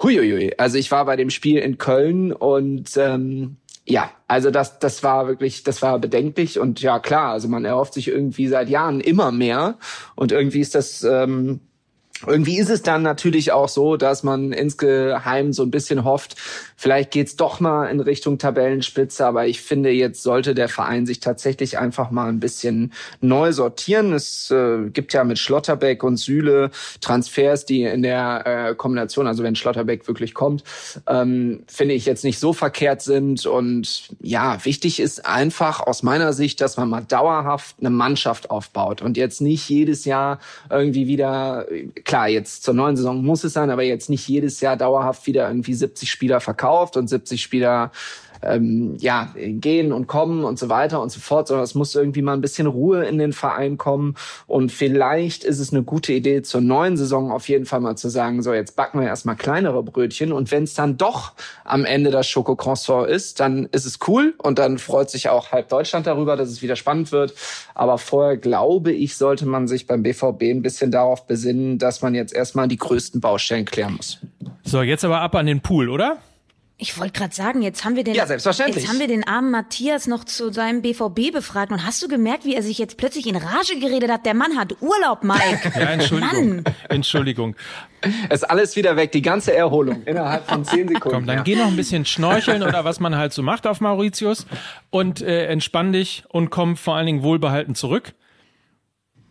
huiuiui. 0.00 0.54
Also 0.58 0.78
ich 0.78 0.92
war 0.92 1.06
bei 1.06 1.16
dem 1.16 1.30
Spiel 1.30 1.58
in 1.58 1.78
Köln 1.78 2.32
und 2.32 2.96
ähm, 2.98 3.56
ja, 3.84 4.12
also 4.28 4.52
das, 4.52 4.78
das 4.78 5.02
war 5.02 5.26
wirklich, 5.26 5.64
das 5.64 5.82
war 5.82 5.98
bedenklich 5.98 6.60
und 6.60 6.80
ja 6.80 7.00
klar, 7.00 7.32
also 7.32 7.48
man 7.48 7.64
erhofft 7.64 7.94
sich 7.94 8.06
irgendwie 8.06 8.46
seit 8.46 8.68
Jahren 8.68 9.00
immer 9.00 9.32
mehr 9.32 9.76
und 10.14 10.30
irgendwie 10.30 10.60
ist 10.60 10.76
das 10.76 11.02
ähm, 11.02 11.58
irgendwie 12.26 12.58
ist 12.58 12.70
es 12.70 12.82
dann 12.82 13.02
natürlich 13.02 13.52
auch 13.52 13.68
so, 13.68 13.96
dass 13.96 14.22
man 14.22 14.52
insgeheim 14.52 15.52
so 15.52 15.62
ein 15.62 15.70
bisschen 15.70 16.04
hofft, 16.04 16.36
vielleicht 16.76 17.10
geht's 17.10 17.36
doch 17.36 17.60
mal 17.60 17.86
in 17.86 18.00
Richtung 18.00 18.38
Tabellenspitze, 18.38 19.24
aber 19.24 19.46
ich 19.46 19.62
finde, 19.62 19.90
jetzt 19.90 20.22
sollte 20.22 20.54
der 20.54 20.68
Verein 20.68 21.06
sich 21.06 21.20
tatsächlich 21.20 21.78
einfach 21.78 22.10
mal 22.10 22.28
ein 22.28 22.40
bisschen 22.40 22.92
neu 23.20 23.52
sortieren. 23.52 24.12
Es 24.12 24.50
äh, 24.50 24.90
gibt 24.92 25.12
ja 25.12 25.24
mit 25.24 25.38
Schlotterbeck 25.38 26.02
und 26.02 26.16
Süle 26.18 26.70
Transfers, 27.00 27.64
die 27.64 27.82
in 27.84 28.02
der 28.02 28.70
äh, 28.70 28.74
Kombination, 28.74 29.26
also 29.26 29.42
wenn 29.42 29.56
Schlotterbeck 29.56 30.06
wirklich 30.06 30.34
kommt, 30.34 30.64
ähm, 31.06 31.64
finde 31.66 31.94
ich 31.94 32.06
jetzt 32.06 32.24
nicht 32.24 32.38
so 32.38 32.52
verkehrt 32.52 33.02
sind. 33.02 33.46
Und 33.46 34.08
ja, 34.20 34.62
wichtig 34.64 35.00
ist 35.00 35.26
einfach 35.26 35.80
aus 35.80 36.02
meiner 36.02 36.32
Sicht, 36.32 36.60
dass 36.60 36.76
man 36.76 36.88
mal 36.88 37.02
dauerhaft 37.02 37.76
eine 37.80 37.90
Mannschaft 37.90 38.50
aufbaut 38.50 39.02
und 39.02 39.16
jetzt 39.16 39.40
nicht 39.40 39.68
jedes 39.68 40.04
Jahr 40.04 40.38
irgendwie 40.68 41.06
wieder 41.06 41.66
klar, 42.10 42.28
jetzt 42.28 42.64
zur 42.64 42.74
neuen 42.74 42.96
Saison 42.96 43.24
muss 43.24 43.44
es 43.44 43.52
sein, 43.52 43.70
aber 43.70 43.84
jetzt 43.84 44.10
nicht 44.10 44.26
jedes 44.26 44.60
Jahr 44.60 44.76
dauerhaft 44.76 45.28
wieder 45.28 45.46
irgendwie 45.46 45.74
70 45.74 46.10
Spieler 46.10 46.40
verkauft 46.40 46.96
und 46.96 47.06
70 47.06 47.40
Spieler 47.40 47.92
ähm, 48.42 48.96
ja 48.98 49.28
gehen 49.34 49.92
und 49.92 50.06
kommen 50.06 50.44
und 50.44 50.58
so 50.58 50.68
weiter 50.68 51.00
und 51.00 51.10
so 51.10 51.20
fort, 51.20 51.48
sondern 51.48 51.64
es 51.64 51.74
muss 51.74 51.94
irgendwie 51.94 52.22
mal 52.22 52.34
ein 52.34 52.40
bisschen 52.40 52.66
Ruhe 52.66 53.04
in 53.04 53.18
den 53.18 53.32
Verein 53.32 53.78
kommen. 53.78 54.14
Und 54.46 54.72
vielleicht 54.72 55.44
ist 55.44 55.58
es 55.58 55.72
eine 55.72 55.82
gute 55.82 56.12
Idee, 56.12 56.42
zur 56.42 56.60
neuen 56.60 56.96
Saison 56.96 57.32
auf 57.32 57.48
jeden 57.48 57.66
Fall 57.66 57.80
mal 57.80 57.96
zu 57.96 58.08
sagen, 58.08 58.42
so 58.42 58.52
jetzt 58.52 58.76
backen 58.76 59.00
wir 59.00 59.06
erstmal 59.06 59.36
kleinere 59.36 59.82
Brötchen 59.82 60.32
und 60.32 60.50
wenn 60.50 60.64
es 60.64 60.74
dann 60.74 60.96
doch 60.96 61.32
am 61.64 61.84
Ende 61.84 62.10
das 62.10 62.28
Schokocroissant 62.28 63.08
ist, 63.08 63.40
dann 63.40 63.68
ist 63.72 63.84
es 63.84 63.98
cool 64.08 64.34
und 64.38 64.58
dann 64.58 64.78
freut 64.78 65.10
sich 65.10 65.28
auch 65.28 65.52
halb 65.52 65.68
Deutschland 65.68 66.06
darüber, 66.06 66.36
dass 66.36 66.48
es 66.48 66.62
wieder 66.62 66.76
spannend 66.76 67.12
wird. 67.12 67.34
Aber 67.74 67.98
vorher 67.98 68.36
glaube 68.36 68.92
ich, 68.92 69.16
sollte 69.16 69.46
man 69.46 69.68
sich 69.68 69.86
beim 69.86 70.02
BVB 70.02 70.42
ein 70.42 70.62
bisschen 70.62 70.90
darauf 70.90 71.26
besinnen, 71.26 71.78
dass 71.78 72.02
man 72.02 72.14
jetzt 72.14 72.34
erstmal 72.34 72.68
die 72.68 72.76
größten 72.76 73.20
Baustellen 73.20 73.64
klären 73.64 73.94
muss. 73.94 74.18
So, 74.62 74.82
jetzt 74.82 75.04
aber 75.04 75.20
ab 75.20 75.34
an 75.34 75.46
den 75.46 75.60
Pool, 75.60 75.88
oder? 75.88 76.18
Ich 76.82 76.98
wollte 76.98 77.12
gerade 77.12 77.34
sagen, 77.34 77.60
jetzt 77.60 77.84
haben 77.84 77.94
wir 77.94 78.04
den 78.04 78.14
Ja, 78.14 78.26
selbstverständlich. 78.26 78.84
jetzt 78.84 78.90
haben 78.90 78.98
wir 78.98 79.06
den 79.06 79.26
armen 79.26 79.50
Matthias 79.50 80.06
noch 80.06 80.24
zu 80.24 80.50
seinem 80.50 80.80
BVB 80.80 81.30
befragt 81.30 81.72
und 81.72 81.84
hast 81.84 82.02
du 82.02 82.08
gemerkt, 82.08 82.46
wie 82.46 82.54
er 82.54 82.62
sich 82.62 82.78
jetzt 82.78 82.96
plötzlich 82.96 83.26
in 83.26 83.36
Rage 83.36 83.78
geredet 83.78 84.10
hat? 84.10 84.24
Der 84.24 84.32
Mann 84.32 84.56
hat 84.56 84.76
Urlaub, 84.80 85.22
Mike. 85.22 85.72
Ja, 85.80 85.90
Entschuldigung. 85.90 86.48
Mann. 86.56 86.64
Entschuldigung. 86.88 87.56
Ist 88.30 88.48
alles 88.48 88.76
wieder 88.76 88.96
weg, 88.96 89.12
die 89.12 89.20
ganze 89.20 89.54
Erholung 89.54 90.04
innerhalb 90.04 90.48
von 90.48 90.64
zehn 90.64 90.88
Sekunden. 90.88 91.18
Komm, 91.18 91.26
dann 91.26 91.36
ja. 91.38 91.42
geh 91.42 91.54
noch 91.54 91.66
ein 91.66 91.76
bisschen 91.76 92.06
schnorcheln 92.06 92.62
oder 92.62 92.84
was 92.84 92.98
man 92.98 93.14
halt 93.14 93.34
so 93.34 93.42
macht 93.42 93.66
auf 93.66 93.82
Mauritius 93.82 94.46
und 94.88 95.20
äh, 95.20 95.46
entspann 95.46 95.92
dich 95.92 96.24
und 96.28 96.48
komm 96.48 96.78
vor 96.78 96.96
allen 96.96 97.06
Dingen 97.06 97.22
wohlbehalten 97.22 97.74
zurück. 97.74 98.14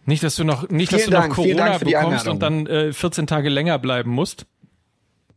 Nicht, 0.05 0.23
dass 0.23 0.35
du 0.35 0.43
noch, 0.43 0.69
nicht, 0.69 0.93
dass 0.93 1.05
du 1.05 1.11
noch 1.11 1.21
Dank, 1.21 1.35
vielen 1.35 1.57
Corona 1.57 1.77
bekommst 1.79 2.27
Einladung. 2.27 2.33
und 2.33 2.39
dann 2.39 2.67
äh, 2.67 2.93
14 2.93 3.25
Tage 3.25 3.49
länger 3.49 3.79
bleiben 3.79 4.11
musst. 4.11 4.45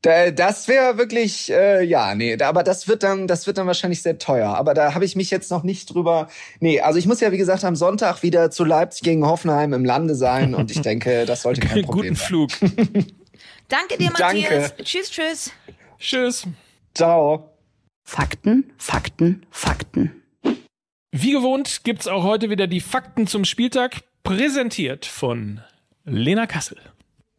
Da- 0.03 0.31
Das 0.33 0.67
wäre 0.69 0.99
wirklich, 0.99 1.51
äh, 1.53 1.83
ja, 1.85 2.15
nee, 2.15 2.37
da, 2.37 2.49
aber 2.49 2.63
das 2.65 2.89
wird 2.89 3.03
dann, 3.05 3.27
das 3.29 3.47
wird 3.47 3.57
dann 3.59 3.67
wahrscheinlich 3.69 4.03
sehr 4.03 4.19
teuer. 4.19 4.55
Aber 4.57 4.75
da 4.75 4.95
habe 4.95 5.05
ich 5.05 5.15
mich 5.17 5.31
jetzt 5.31 5.51
noch 5.51 5.63
nicht 5.63 5.95
drüber. 5.95 6.29
Nee, 6.61 6.81
also 6.81 6.99
ich 6.99 7.07
muss 7.07 7.21
ja 7.21 7.31
wie 7.33 7.39
gesagt 7.39 7.65
am 7.65 7.77
Sonntag 7.77 8.23
wieder 8.23 8.51
zu 8.51 8.65
Leipzig 8.65 9.03
gegen 9.05 9.25
Hoffenheim 9.25 9.73
im 9.73 9.85
Lande 9.85 10.15
sein 10.15 10.55
und 10.55 10.71
ich 10.71 10.81
denke, 10.81 11.25
das 11.25 11.43
sollte 11.43 11.61
kein 11.67 11.83
Problem 11.85 12.15
Guten 12.15 12.17
sein. 12.17 12.27
Flug. 12.27 12.51
Danke 13.69 13.97
dir, 13.97 14.11
Danke. 14.19 14.43
Matthias. 14.43 14.75
Tschüss, 14.83 15.11
tschüss. 15.11 15.51
Tschüss. 15.99 16.47
Ciao. 16.95 17.49
Fakten, 18.05 18.73
Fakten, 18.77 19.47
Fakten. 19.51 20.23
Wie 21.13 21.31
gewohnt 21.33 21.85
gibt's 21.85 22.09
auch 22.09 22.25
heute 22.25 22.51
wieder 22.51 22.67
die 22.67 22.81
Fakten 22.81 23.27
zum 23.29 23.45
Spieltag, 23.45 24.01
präsentiert 24.25 25.07
von 25.07 25.61
Lena 26.05 26.47
Kassel. 26.47 26.79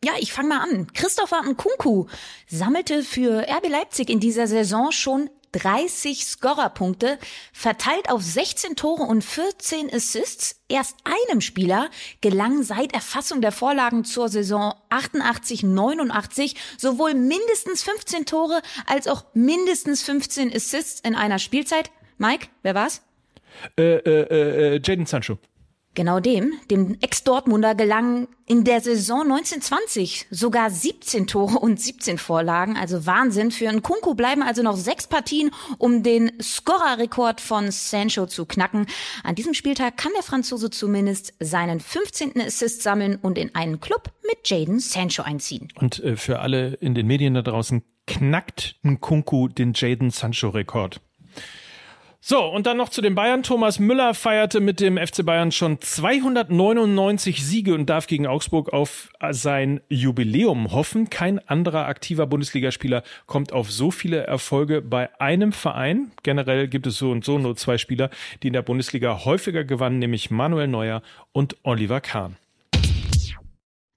Ja, 0.03 0.11
ich 0.19 0.33
fange 0.33 0.49
mal 0.49 0.59
an. 0.59 0.87
Christopher 0.93 1.43
Nkunku 1.43 2.07
sammelte 2.45 3.03
für 3.03 3.47
RB 3.47 3.69
Leipzig 3.69 4.09
in 4.09 4.19
dieser 4.19 4.47
Saison 4.47 4.91
schon 4.91 5.29
30 5.53 6.25
Scorerpunkte, 6.25 7.17
verteilt 7.53 8.09
auf 8.09 8.21
16 8.21 8.75
Tore 8.75 9.03
und 9.03 9.23
14 9.23 9.93
Assists. 9.93 10.59
Erst 10.67 10.97
einem 11.05 11.39
Spieler 11.39 11.89
gelang 12.19 12.63
seit 12.63 12.93
Erfassung 12.93 13.39
der 13.39 13.53
Vorlagen 13.53 14.03
zur 14.03 14.27
Saison 14.27 14.73
88-89 14.89 16.55
sowohl 16.77 17.13
mindestens 17.13 17.83
15 17.83 18.25
Tore 18.25 18.61
als 18.87 19.07
auch 19.07 19.23
mindestens 19.33 20.03
15 20.03 20.53
Assists 20.53 20.99
in 20.99 21.15
einer 21.15 21.39
Spielzeit. 21.39 21.91
Mike, 22.17 22.47
wer 22.61 22.75
war's? 22.75 23.03
Äh, 23.77 23.99
äh, 23.99 24.75
äh, 24.75 24.81
Jaden 24.83 25.05
Sancho. 25.05 25.37
Genau 25.95 26.19
dem, 26.19 26.53
dem 26.71 26.97
Ex-Dortmunder 27.01 27.75
gelangen 27.75 28.27
in 28.47 28.63
der 28.63 28.81
Saison 28.81 29.21
1920 29.21 30.25
sogar 30.31 30.71
17 30.71 31.27
Tore 31.27 31.59
und 31.59 31.79
17 31.79 32.17
Vorlagen, 32.17 32.75
also 32.77 33.05
Wahnsinn. 33.05 33.51
Für 33.51 33.71
Nkunku 33.71 34.15
bleiben 34.15 34.41
also 34.41 34.63
noch 34.63 34.75
sechs 34.75 35.05
Partien, 35.05 35.51
um 35.77 36.01
den 36.01 36.31
Scorerrekord 36.41 37.41
von 37.41 37.69
Sancho 37.71 38.25
zu 38.25 38.45
knacken. 38.45 38.87
An 39.23 39.35
diesem 39.35 39.53
Spieltag 39.53 39.97
kann 39.97 40.11
der 40.15 40.23
Franzose 40.23 40.71
zumindest 40.71 41.33
seinen 41.39 41.79
15. 41.79 42.41
Assist 42.41 42.81
sammeln 42.81 43.17
und 43.21 43.37
in 43.37 43.53
einen 43.53 43.79
Club 43.79 44.11
mit 44.27 44.49
Jaden 44.49 44.79
Sancho 44.79 45.21
einziehen. 45.21 45.67
Und 45.75 46.03
äh, 46.03 46.17
für 46.17 46.39
alle 46.39 46.73
in 46.75 46.95
den 46.95 47.05
Medien 47.05 47.35
da 47.35 47.43
draußen 47.43 47.83
knackt 48.07 48.75
Nkunku 48.83 49.47
den 49.47 49.73
Jaden 49.73 50.09
Sancho-Rekord. 50.09 51.01
So, 52.25 52.45
und 52.45 52.67
dann 52.67 52.77
noch 52.77 52.87
zu 52.87 53.01
den 53.01 53.15
Bayern. 53.15 53.43
Thomas 53.43 53.79
Müller 53.79 54.13
feierte 54.13 54.61
mit 54.61 54.79
dem 54.79 54.97
FC 54.97 55.25
Bayern 55.25 55.51
schon 55.51 55.81
299 55.81 57.45
Siege 57.45 57.73
und 57.73 57.87
darf 57.87 58.07
gegen 58.07 58.27
Augsburg 58.27 58.71
auf 58.71 59.09
sein 59.31 59.81
Jubiläum 59.89 60.71
hoffen. 60.71 61.09
Kein 61.09 61.45
anderer 61.49 61.85
aktiver 61.87 62.25
Bundesligaspieler 62.25 63.03
kommt 63.25 63.51
auf 63.51 63.69
so 63.73 63.91
viele 63.91 64.25
Erfolge 64.25 64.81
bei 64.81 65.09
einem 65.19 65.51
Verein. 65.51 66.13
Generell 66.23 66.69
gibt 66.69 66.87
es 66.87 66.97
so 66.97 67.11
und 67.11 67.25
so 67.25 67.37
nur 67.39 67.57
zwei 67.57 67.77
Spieler, 67.77 68.09
die 68.41 68.47
in 68.47 68.53
der 68.53 68.61
Bundesliga 68.61 69.25
häufiger 69.25 69.65
gewannen, 69.65 69.99
nämlich 69.99 70.31
Manuel 70.31 70.69
Neuer 70.69 71.01
und 71.33 71.57
Oliver 71.63 71.99
Kahn. 71.99 72.37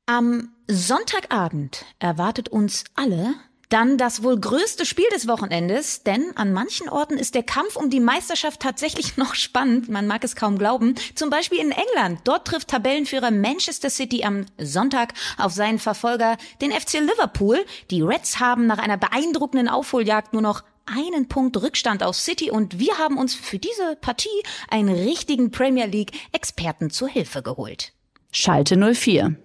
Am 0.07 0.49
Sonntagabend 0.67 1.85
erwartet 2.01 2.49
uns 2.49 2.83
alle 2.97 3.35
dann 3.69 3.99
das 3.99 4.23
wohl 4.23 4.39
größte 4.39 4.87
Spiel 4.87 5.07
des 5.15 5.27
Wochenendes, 5.27 6.03
denn 6.03 6.37
an 6.37 6.53
manchen 6.53 6.89
Orten 6.89 7.19
ist 7.19 7.35
der 7.35 7.43
Kampf 7.43 7.77
um 7.77 7.91
die 7.91 8.01
Meisterschaft 8.01 8.61
tatsächlich 8.61 9.17
noch 9.17 9.35
spannend. 9.35 9.89
Man 9.89 10.07
mag 10.07 10.25
es 10.25 10.37
kaum 10.37 10.59
glauben. 10.59 10.95
Zum 11.15 11.31
Beispiel 11.31 11.59
in 11.59 11.73
England. 11.73 12.21
Dort 12.25 12.47
trifft 12.47 12.69
Tabellenführer 12.69 13.31
Manchester 13.31 13.91
City 13.91 14.25
am 14.25 14.47
Sonntag 14.59 15.15
auf 15.39 15.53
seinen 15.53 15.79
Verfolger, 15.79 16.37
den 16.61 16.71
FC 16.71 16.95
Liverpool. 17.01 17.65
Die 17.91 18.03
Reds 18.03 18.41
haben 18.41 18.67
nach 18.67 18.79
einer 18.79 18.97
beeindruckenden 18.97 19.69
Aufholjagd 19.69 20.33
nur 20.33 20.43
noch 20.43 20.63
einen 20.87 21.27
Punkt 21.29 21.61
Rückstand 21.61 22.03
auf 22.03 22.17
City 22.17 22.51
und 22.51 22.79
wir 22.79 22.99
haben 22.99 23.19
uns 23.19 23.35
für 23.35 23.59
diese 23.59 23.97
Partie 24.01 24.29
einen 24.71 24.95
richtigen 24.95 25.51
Premier 25.51 25.87
League 25.87 26.13
Experten 26.33 26.91
zur 26.91 27.09
Hilfe 27.09 27.43
geholt. 27.43 27.93
Schalte 28.31 28.77
04. 28.77 29.37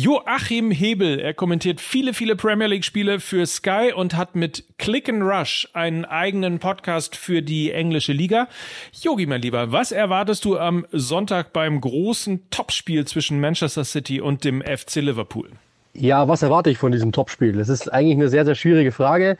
Joachim 0.00 0.70
Hebel, 0.70 1.18
er 1.18 1.34
kommentiert 1.34 1.80
viele, 1.80 2.14
viele 2.14 2.36
Premier 2.36 2.68
League 2.68 2.84
Spiele 2.84 3.18
für 3.18 3.44
Sky 3.46 3.92
und 3.92 4.14
hat 4.14 4.36
mit 4.36 4.62
Click 4.78 5.08
and 5.08 5.24
Rush 5.24 5.68
einen 5.72 6.04
eigenen 6.04 6.60
Podcast 6.60 7.16
für 7.16 7.42
die 7.42 7.72
englische 7.72 8.12
Liga. 8.12 8.46
Yogi, 9.02 9.26
mein 9.26 9.42
Lieber, 9.42 9.72
was 9.72 9.90
erwartest 9.90 10.44
du 10.44 10.56
am 10.56 10.86
Sonntag 10.92 11.52
beim 11.52 11.80
großen 11.80 12.48
Topspiel 12.48 13.08
zwischen 13.08 13.40
Manchester 13.40 13.84
City 13.84 14.20
und 14.20 14.44
dem 14.44 14.62
FC 14.62 15.00
Liverpool? 15.00 15.50
Ja, 16.00 16.28
was 16.28 16.42
erwarte 16.42 16.70
ich 16.70 16.78
von 16.78 16.92
diesem 16.92 17.10
Topspiel? 17.10 17.54
Das 17.54 17.68
ist 17.68 17.92
eigentlich 17.92 18.14
eine 18.14 18.28
sehr, 18.28 18.44
sehr 18.44 18.54
schwierige 18.54 18.92
Frage. 18.92 19.36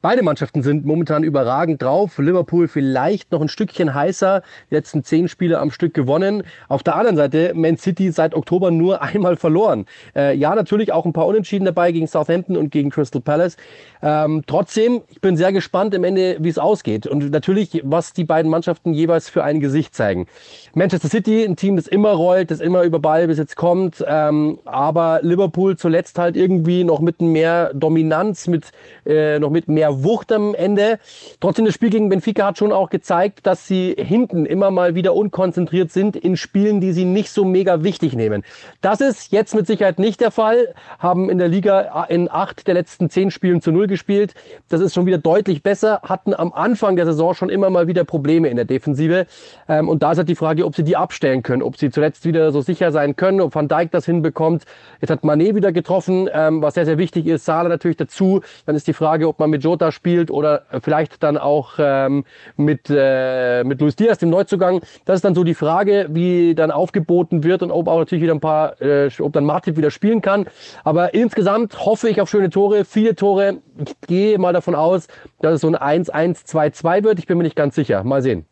Beide 0.00 0.22
Mannschaften 0.22 0.62
sind 0.62 0.86
momentan 0.86 1.24
überragend 1.24 1.82
drauf. 1.82 2.18
Liverpool 2.18 2.68
vielleicht 2.68 3.32
noch 3.32 3.40
ein 3.40 3.48
Stückchen 3.48 3.94
heißer. 3.94 4.42
Die 4.70 4.74
letzten 4.76 5.02
zehn 5.02 5.26
Spiele 5.26 5.58
am 5.58 5.72
Stück 5.72 5.92
gewonnen. 5.92 6.44
Auf 6.68 6.84
der 6.84 6.94
anderen 6.94 7.16
Seite 7.16 7.52
Man 7.54 7.76
City 7.76 8.12
seit 8.12 8.34
Oktober 8.34 8.70
nur 8.70 9.02
einmal 9.02 9.36
verloren. 9.36 9.86
Äh, 10.14 10.36
ja, 10.36 10.54
natürlich 10.54 10.92
auch 10.92 11.04
ein 11.04 11.12
paar 11.12 11.26
Unentschieden 11.26 11.64
dabei 11.64 11.90
gegen 11.90 12.06
Southampton 12.06 12.56
und 12.56 12.70
gegen 12.70 12.90
Crystal 12.90 13.20
Palace. 13.20 13.56
Ähm, 14.00 14.44
trotzdem, 14.46 15.02
ich 15.08 15.20
bin 15.20 15.36
sehr 15.36 15.52
gespannt 15.52 15.92
im 15.94 16.04
Ende, 16.04 16.36
wie 16.38 16.48
es 16.48 16.58
ausgeht. 16.58 17.08
Und 17.08 17.32
natürlich, 17.32 17.82
was 17.84 18.12
die 18.12 18.24
beiden 18.24 18.52
Mannschaften 18.52 18.94
jeweils 18.94 19.28
für 19.28 19.42
ein 19.42 19.58
Gesicht 19.58 19.96
zeigen. 19.96 20.26
Manchester 20.74 21.08
City, 21.08 21.44
ein 21.44 21.56
Team, 21.56 21.74
das 21.74 21.88
immer 21.88 22.12
rollt, 22.12 22.52
das 22.52 22.60
immer 22.60 22.84
über 22.84 23.00
Ballbesitz 23.00 23.56
kommt. 23.56 24.04
Ähm, 24.06 24.60
aber 24.64 25.18
Liverpool 25.22 25.76
zuletzt 25.76 25.97
halt 26.18 26.36
irgendwie 26.36 26.84
noch 26.84 27.00
mit 27.00 27.20
mehr 27.20 27.72
Dominanz, 27.74 28.46
mit 28.46 28.66
äh, 29.04 29.38
noch 29.38 29.50
mit 29.50 29.68
mehr 29.68 30.04
Wucht 30.04 30.32
am 30.32 30.54
Ende. 30.54 30.98
Trotzdem, 31.40 31.64
das 31.64 31.74
Spiel 31.74 31.90
gegen 31.90 32.08
Benfica 32.08 32.46
hat 32.46 32.58
schon 32.58 32.72
auch 32.72 32.90
gezeigt, 32.90 33.46
dass 33.46 33.66
sie 33.66 33.94
hinten 33.98 34.46
immer 34.46 34.70
mal 34.70 34.94
wieder 34.94 35.14
unkonzentriert 35.14 35.90
sind 35.90 36.16
in 36.16 36.36
Spielen, 36.36 36.80
die 36.80 36.92
sie 36.92 37.04
nicht 37.04 37.30
so 37.30 37.44
mega 37.44 37.82
wichtig 37.82 38.14
nehmen. 38.14 38.44
Das 38.80 39.00
ist 39.00 39.32
jetzt 39.32 39.54
mit 39.54 39.66
Sicherheit 39.66 39.98
nicht 39.98 40.20
der 40.20 40.30
Fall. 40.30 40.74
Haben 40.98 41.30
in 41.30 41.38
der 41.38 41.48
Liga 41.48 42.04
in 42.08 42.30
acht 42.30 42.66
der 42.66 42.74
letzten 42.74 43.10
zehn 43.10 43.30
Spielen 43.30 43.60
zu 43.60 43.72
null 43.72 43.86
gespielt. 43.86 44.34
Das 44.68 44.80
ist 44.80 44.94
schon 44.94 45.06
wieder 45.06 45.18
deutlich 45.18 45.62
besser. 45.62 46.00
Hatten 46.02 46.34
am 46.34 46.52
Anfang 46.52 46.96
der 46.96 47.06
Saison 47.06 47.34
schon 47.34 47.50
immer 47.50 47.70
mal 47.70 47.88
wieder 47.88 48.04
Probleme 48.04 48.48
in 48.48 48.56
der 48.56 48.64
Defensive. 48.64 49.26
Ähm, 49.68 49.88
und 49.88 50.02
da 50.02 50.12
ist 50.12 50.18
halt 50.18 50.28
die 50.28 50.34
Frage, 50.34 50.64
ob 50.64 50.76
sie 50.76 50.84
die 50.84 50.96
abstellen 50.96 51.42
können, 51.42 51.62
ob 51.62 51.76
sie 51.76 51.90
zuletzt 51.90 52.24
wieder 52.24 52.52
so 52.52 52.60
sicher 52.60 52.92
sein 52.92 53.16
können, 53.16 53.40
ob 53.40 53.54
Van 53.54 53.68
Dijk 53.68 53.90
das 53.90 54.04
hinbekommt. 54.04 54.64
Jetzt 55.00 55.10
hat 55.10 55.22
Mané 55.22 55.54
wieder 55.54 55.72
getroffen, 55.72 55.87
ähm, 56.32 56.62
was 56.62 56.74
sehr, 56.74 56.84
sehr 56.84 56.98
wichtig 56.98 57.26
ist. 57.26 57.44
Salah 57.44 57.68
natürlich 57.68 57.96
dazu. 57.96 58.42
Dann 58.66 58.76
ist 58.76 58.86
die 58.86 58.92
Frage, 58.92 59.28
ob 59.28 59.38
man 59.38 59.50
mit 59.50 59.64
Jota 59.64 59.92
spielt 59.92 60.30
oder 60.30 60.62
vielleicht 60.82 61.22
dann 61.22 61.36
auch 61.36 61.74
ähm, 61.78 62.24
mit, 62.56 62.90
äh, 62.90 63.64
mit 63.64 63.80
Luis 63.80 63.96
Diaz, 63.96 64.18
dem 64.18 64.30
Neuzugang. 64.30 64.80
Das 65.04 65.16
ist 65.16 65.24
dann 65.24 65.34
so 65.34 65.44
die 65.44 65.54
Frage, 65.54 66.06
wie 66.10 66.54
dann 66.54 66.70
aufgeboten 66.70 67.42
wird 67.42 67.62
und 67.62 67.70
ob 67.70 67.88
auch 67.88 67.98
natürlich 67.98 68.22
wieder 68.22 68.34
ein 68.34 68.40
paar, 68.40 68.80
äh, 68.80 69.10
ob 69.20 69.32
dann 69.32 69.44
Martin 69.44 69.76
wieder 69.76 69.90
spielen 69.90 70.20
kann. 70.20 70.46
Aber 70.84 71.14
insgesamt 71.14 71.84
hoffe 71.84 72.08
ich 72.08 72.20
auf 72.20 72.30
schöne 72.30 72.50
Tore, 72.50 72.84
viele 72.84 73.14
Tore. 73.14 73.58
Ich 73.84 73.94
gehe 74.06 74.38
mal 74.38 74.52
davon 74.52 74.74
aus, 74.74 75.08
dass 75.40 75.54
es 75.54 75.60
so 75.62 75.68
ein 75.68 76.04
1-1-2-2 76.04 77.04
wird. 77.04 77.18
Ich 77.18 77.26
bin 77.26 77.38
mir 77.38 77.44
nicht 77.44 77.56
ganz 77.56 77.74
sicher. 77.74 78.04
Mal 78.04 78.22
sehen. 78.22 78.46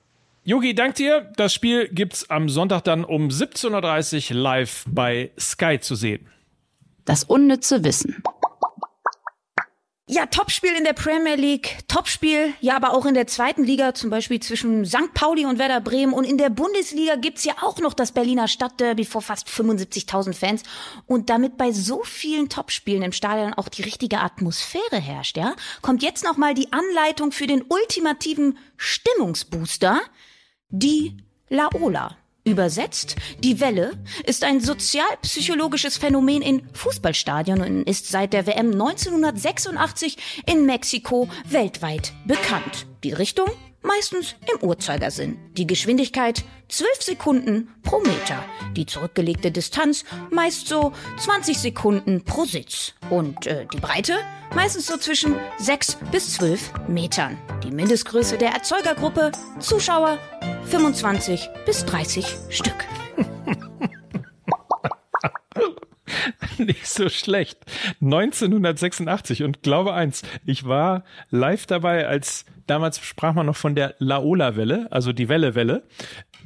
Yogi, 0.49 0.77
dank 0.77 0.95
dir. 0.95 1.33
Das 1.37 1.53
Spiel 1.53 1.89
gibt's 1.89 2.31
am 2.31 2.49
Sonntag 2.49 2.83
dann 2.85 3.05
um 3.05 3.29
17.30 3.29 4.31
Uhr 4.31 4.37
live 4.37 4.85
bei 4.89 5.33
Sky 5.37 5.81
zu 5.81 5.97
sehen. 5.97 6.29
Das 7.07 7.25
unnütze 7.25 7.83
Wissen. 7.85 8.23
Ja, 10.09 10.27
Topspiel 10.27 10.71
in 10.79 10.85
der 10.85 10.93
Premier 10.93 11.35
League, 11.35 11.79
Topspiel, 11.89 12.55
ja, 12.61 12.77
aber 12.77 12.95
auch 12.95 13.07
in 13.07 13.15
der 13.15 13.27
zweiten 13.27 13.65
Liga, 13.65 13.93
zum 13.93 14.09
Beispiel 14.09 14.39
zwischen 14.39 14.85
St. 14.85 15.13
Pauli 15.15 15.47
und 15.47 15.59
Werder 15.59 15.81
Bremen. 15.81 16.13
Und 16.13 16.23
in 16.23 16.39
der 16.39 16.49
Bundesliga 16.49 17.17
gibt's 17.17 17.43
ja 17.43 17.55
auch 17.61 17.79
noch 17.79 17.93
das 17.93 18.13
Berliner 18.13 18.47
Stadtderby 18.47 19.05
vor 19.05 19.21
fast 19.21 19.49
75.000 19.49 20.35
Fans. 20.35 20.63
Und 21.07 21.29
damit 21.29 21.57
bei 21.57 21.73
so 21.73 22.05
vielen 22.05 22.49
Topspielen 22.49 23.03
im 23.03 23.11
Stadion 23.11 23.53
auch 23.55 23.69
die 23.69 23.83
richtige 23.83 24.21
Atmosphäre 24.21 25.01
herrscht, 25.01 25.37
ja, 25.37 25.57
kommt 25.83 26.05
jetzt 26.05 26.23
nochmal 26.23 26.55
die 26.55 26.73
Anleitung 26.73 27.33
für 27.33 27.49
den 27.49 27.65
ultimativen 27.69 28.59
Stimmungsbooster, 28.77 30.01
die 30.69 31.17
Laola. 31.49 32.17
Übersetzt, 32.47 33.17
die 33.43 33.59
Welle 33.59 33.99
ist 34.25 34.45
ein 34.45 34.61
sozialpsychologisches 34.61 35.97
Phänomen 35.97 36.43
in 36.43 36.63
Fußballstadien 36.75 37.61
und 37.61 37.83
ist 37.83 38.07
seit 38.07 38.33
der 38.33 38.47
WM 38.47 38.71
1986 38.71 40.17
in 40.47 40.65
Mexiko 40.65 41.29
weltweit 41.49 42.13
bekannt. 42.25 42.87
Die 43.03 43.13
Richtung? 43.13 43.49
Meistens 43.87 44.35
im 44.53 44.69
Uhrzeigersinn. 44.69 45.39
Die 45.53 45.67
Geschwindigkeit 45.67 46.45
12 46.69 47.03
Sekunden 47.03 47.69
pro 47.85 48.01
Meter. 48.01 48.45
Die 48.73 48.85
zurückgelegte 48.85 49.53
Distanz 49.53 50.05
meist 50.31 50.67
so 50.67 50.93
20 51.19 51.57
Sekunden 51.57 52.25
pro 52.25 52.45
Sitz. 52.45 52.95
Und 53.11 53.47
äh, 53.47 53.65
die 53.73 53.79
Breite 53.79 54.19
meistens 54.57 54.87
so 54.87 54.97
zwischen 54.97 55.37
6 55.59 55.99
bis 56.11 56.35
12 56.35 56.89
Metern. 56.89 57.39
Die 57.63 57.71
Mindestgröße 57.71 58.39
der 58.39 58.51
Erzeugergruppe 58.51 59.31
Zuschauer 59.61 60.19
25 60.65 61.49
bis 61.65 61.85
30 61.85 62.27
Stück. 62.49 62.85
Nicht 66.59 66.89
so 66.89 67.09
schlecht. 67.09 67.59
1986 68.01 69.45
und 69.45 69.63
glaube 69.63 69.95
eins, 69.95 70.23
ich 70.45 70.67
war 70.67 71.05
live 71.31 71.67
dabei, 71.67 72.09
als 72.09 72.47
damals 72.67 73.05
sprach 73.05 73.35
man 73.35 73.47
noch 73.47 73.57
von 73.57 73.75
der 73.75 73.95
Laola-Welle, 73.99 74.89
also 74.91 75.13
die 75.13 75.29
Welle-Welle. 75.29 75.83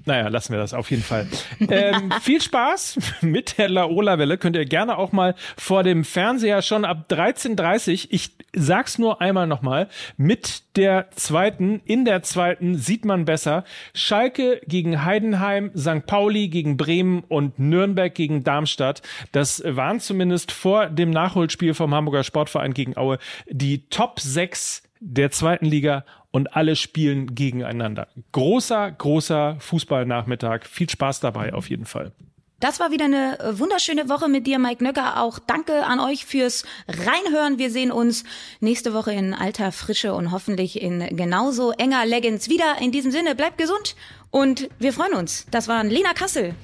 Naja, 0.07 0.29
lassen 0.29 0.53
wir 0.53 0.59
das 0.59 0.75
auf 0.75 0.91
jeden 0.91 1.03
Fall. 1.03 1.27
Ähm, 1.71 2.11
viel 2.23 2.41
Spaß 2.41 2.99
mit 3.21 3.59
der 3.59 3.69
Laola-Welle. 3.69 4.39
Könnt 4.39 4.57
ihr 4.57 4.65
gerne 4.65 4.99
auch 4.99 5.13
mal 5.13 5.35
vor 5.57 5.83
dem 5.83 6.05
Fernseher 6.05 6.63
schon 6.63 6.85
ab 6.85 7.07
13.30 7.11 8.09
Ich 8.11 8.33
sag's 8.55 8.99
nur 8.99 9.21
einmal 9.21 9.47
nochmal. 9.47 9.89
Mit 10.17 10.63
der 10.77 11.11
zweiten, 11.13 11.81
in 11.85 12.05
der 12.05 12.23
zweiten 12.23 12.77
sieht 12.77 13.05
man 13.05 13.25
besser. 13.25 13.65
Schalke 13.95 14.61
gegen 14.67 15.05
Heidenheim, 15.05 15.71
St. 15.77 16.07
Pauli 16.07 16.49
gegen 16.49 16.77
Bremen 16.77 17.21
und 17.29 17.59
Nürnberg 17.59 18.15
gegen 18.15 18.43
Darmstadt. 18.43 19.03
Das 19.33 19.63
waren 19.65 20.01
zumindest 20.01 20.51
vor 20.51 20.87
dem 20.87 21.11
Nachholspiel 21.11 21.75
vom 21.75 21.95
Hamburger 21.95 22.25
Sportverein 22.25 22.75
gegen 22.75 22.97
Aue 22.97 23.19
die 23.49 23.87
Top 23.91 24.19
6 24.19 24.83
der 25.01 25.31
zweiten 25.31 25.65
Liga 25.65 26.05
und 26.31 26.55
alle 26.55 26.77
spielen 26.77 27.35
gegeneinander. 27.35 28.09
Großer, 28.33 28.93
großer 28.93 29.57
Fußballnachmittag. 29.59 30.67
Viel 30.67 30.89
Spaß 30.89 31.21
dabei 31.21 31.53
auf 31.55 31.69
jeden 31.69 31.87
Fall. 31.87 32.13
Das 32.61 32.79
war 32.79 32.91
wieder 32.91 33.07
eine 33.07 33.41
äh, 33.41 33.59
wunderschöne 33.59 34.11
Woche 34.11 34.29
mit 34.29 34.47
dir, 34.47 34.59
Mike 34.59 34.85
Nöcker. 34.85 35.23
Auch 35.23 35.39
danke 35.39 35.87
an 35.87 35.99
euch 35.99 36.27
fürs 36.27 36.65
Reinhören. 36.87 37.59
Wir 37.59 37.71
sehen 37.71 37.91
uns 37.91 38.25
nächste 38.61 38.93
Woche 38.93 39.13
in 39.13 39.33
alter 39.33 39.73
Frische 39.73 40.13
und 40.13 40.31
hoffentlich 40.31 40.81
in 40.81 41.17
genauso 41.17 41.73
enger 41.73 42.05
Leggings 42.05 42.51
wieder. 42.51 42.77
In 42.81 42.93
diesem 42.93 43.11
Sinne, 43.11 43.35
bleibt 43.35 43.57
gesund 43.57 43.97
und 44.31 44.69
wir 44.79 44.93
freuen 44.93 45.15
uns. 45.15 45.47
Das 45.51 45.69
waren 45.69 45.89
Lena 45.89 46.13
Kassel. 46.13 46.55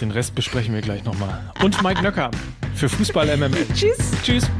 Den 0.00 0.10
Rest 0.10 0.34
besprechen 0.34 0.74
wir 0.74 0.80
gleich 0.80 1.04
nochmal. 1.04 1.52
Und 1.62 1.82
Mike 1.82 2.02
Nöcker 2.02 2.30
für 2.74 2.88
Fußball 2.88 3.36
MML. 3.36 3.66
Tschüss. 3.74 3.98
Tschüss. 4.24 4.50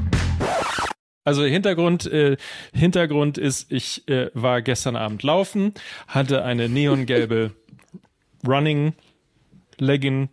Also 1.24 1.44
Hintergrund, 1.44 2.06
äh, 2.06 2.36
Hintergrund 2.72 3.38
ist, 3.38 3.70
ich 3.70 4.06
äh, 4.08 4.30
war 4.34 4.60
gestern 4.62 4.96
Abend 4.96 5.22
laufen, 5.22 5.74
hatte 6.08 6.44
eine 6.44 6.68
neongelbe 6.68 7.52
Running 8.46 8.94
Legging 9.78 10.28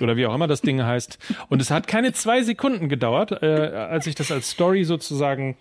oder 0.00 0.16
wie 0.16 0.26
auch 0.26 0.34
immer 0.34 0.46
das 0.46 0.62
Ding 0.62 0.82
heißt. 0.82 1.18
Und 1.48 1.62
es 1.62 1.70
hat 1.70 1.86
keine 1.86 2.12
zwei 2.12 2.42
Sekunden 2.42 2.88
gedauert, 2.88 3.42
äh, 3.42 3.46
als 3.46 4.06
ich 4.06 4.14
das 4.14 4.30
als 4.30 4.50
Story 4.50 4.84
sozusagen 4.84 5.56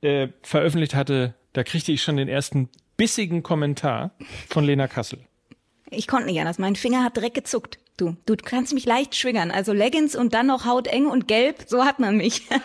äh, 0.00 0.28
veröffentlicht 0.42 0.94
hatte. 0.94 1.34
Da 1.52 1.64
kriegte 1.64 1.92
ich 1.92 2.02
schon 2.02 2.16
den 2.16 2.28
ersten 2.28 2.68
bissigen 2.96 3.42
Kommentar 3.42 4.12
von 4.48 4.64
Lena 4.64 4.88
Kassel. 4.88 5.18
Ich 5.90 6.06
konnte 6.06 6.26
nicht 6.26 6.40
anders. 6.40 6.58
Mein 6.58 6.76
Finger 6.76 7.04
hat 7.04 7.16
direkt 7.16 7.34
gezuckt. 7.34 7.78
Du, 7.96 8.16
du 8.26 8.36
kannst 8.36 8.74
mich 8.74 8.86
leicht 8.86 9.14
schwingern. 9.14 9.50
Also 9.50 9.72
Leggings 9.72 10.16
und 10.16 10.34
dann 10.34 10.46
noch 10.48 10.64
hauteng 10.64 11.06
und 11.06 11.28
gelb, 11.28 11.64
so 11.66 11.84
hat 11.84 12.00
man 12.00 12.16
mich. 12.16 12.48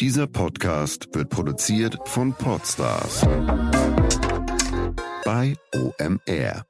Dieser 0.00 0.26
Podcast 0.26 1.14
wird 1.14 1.30
produziert 1.30 1.96
von 2.04 2.34
Podstars 2.34 3.20
bei 5.24 5.54
OMR. 5.72 6.66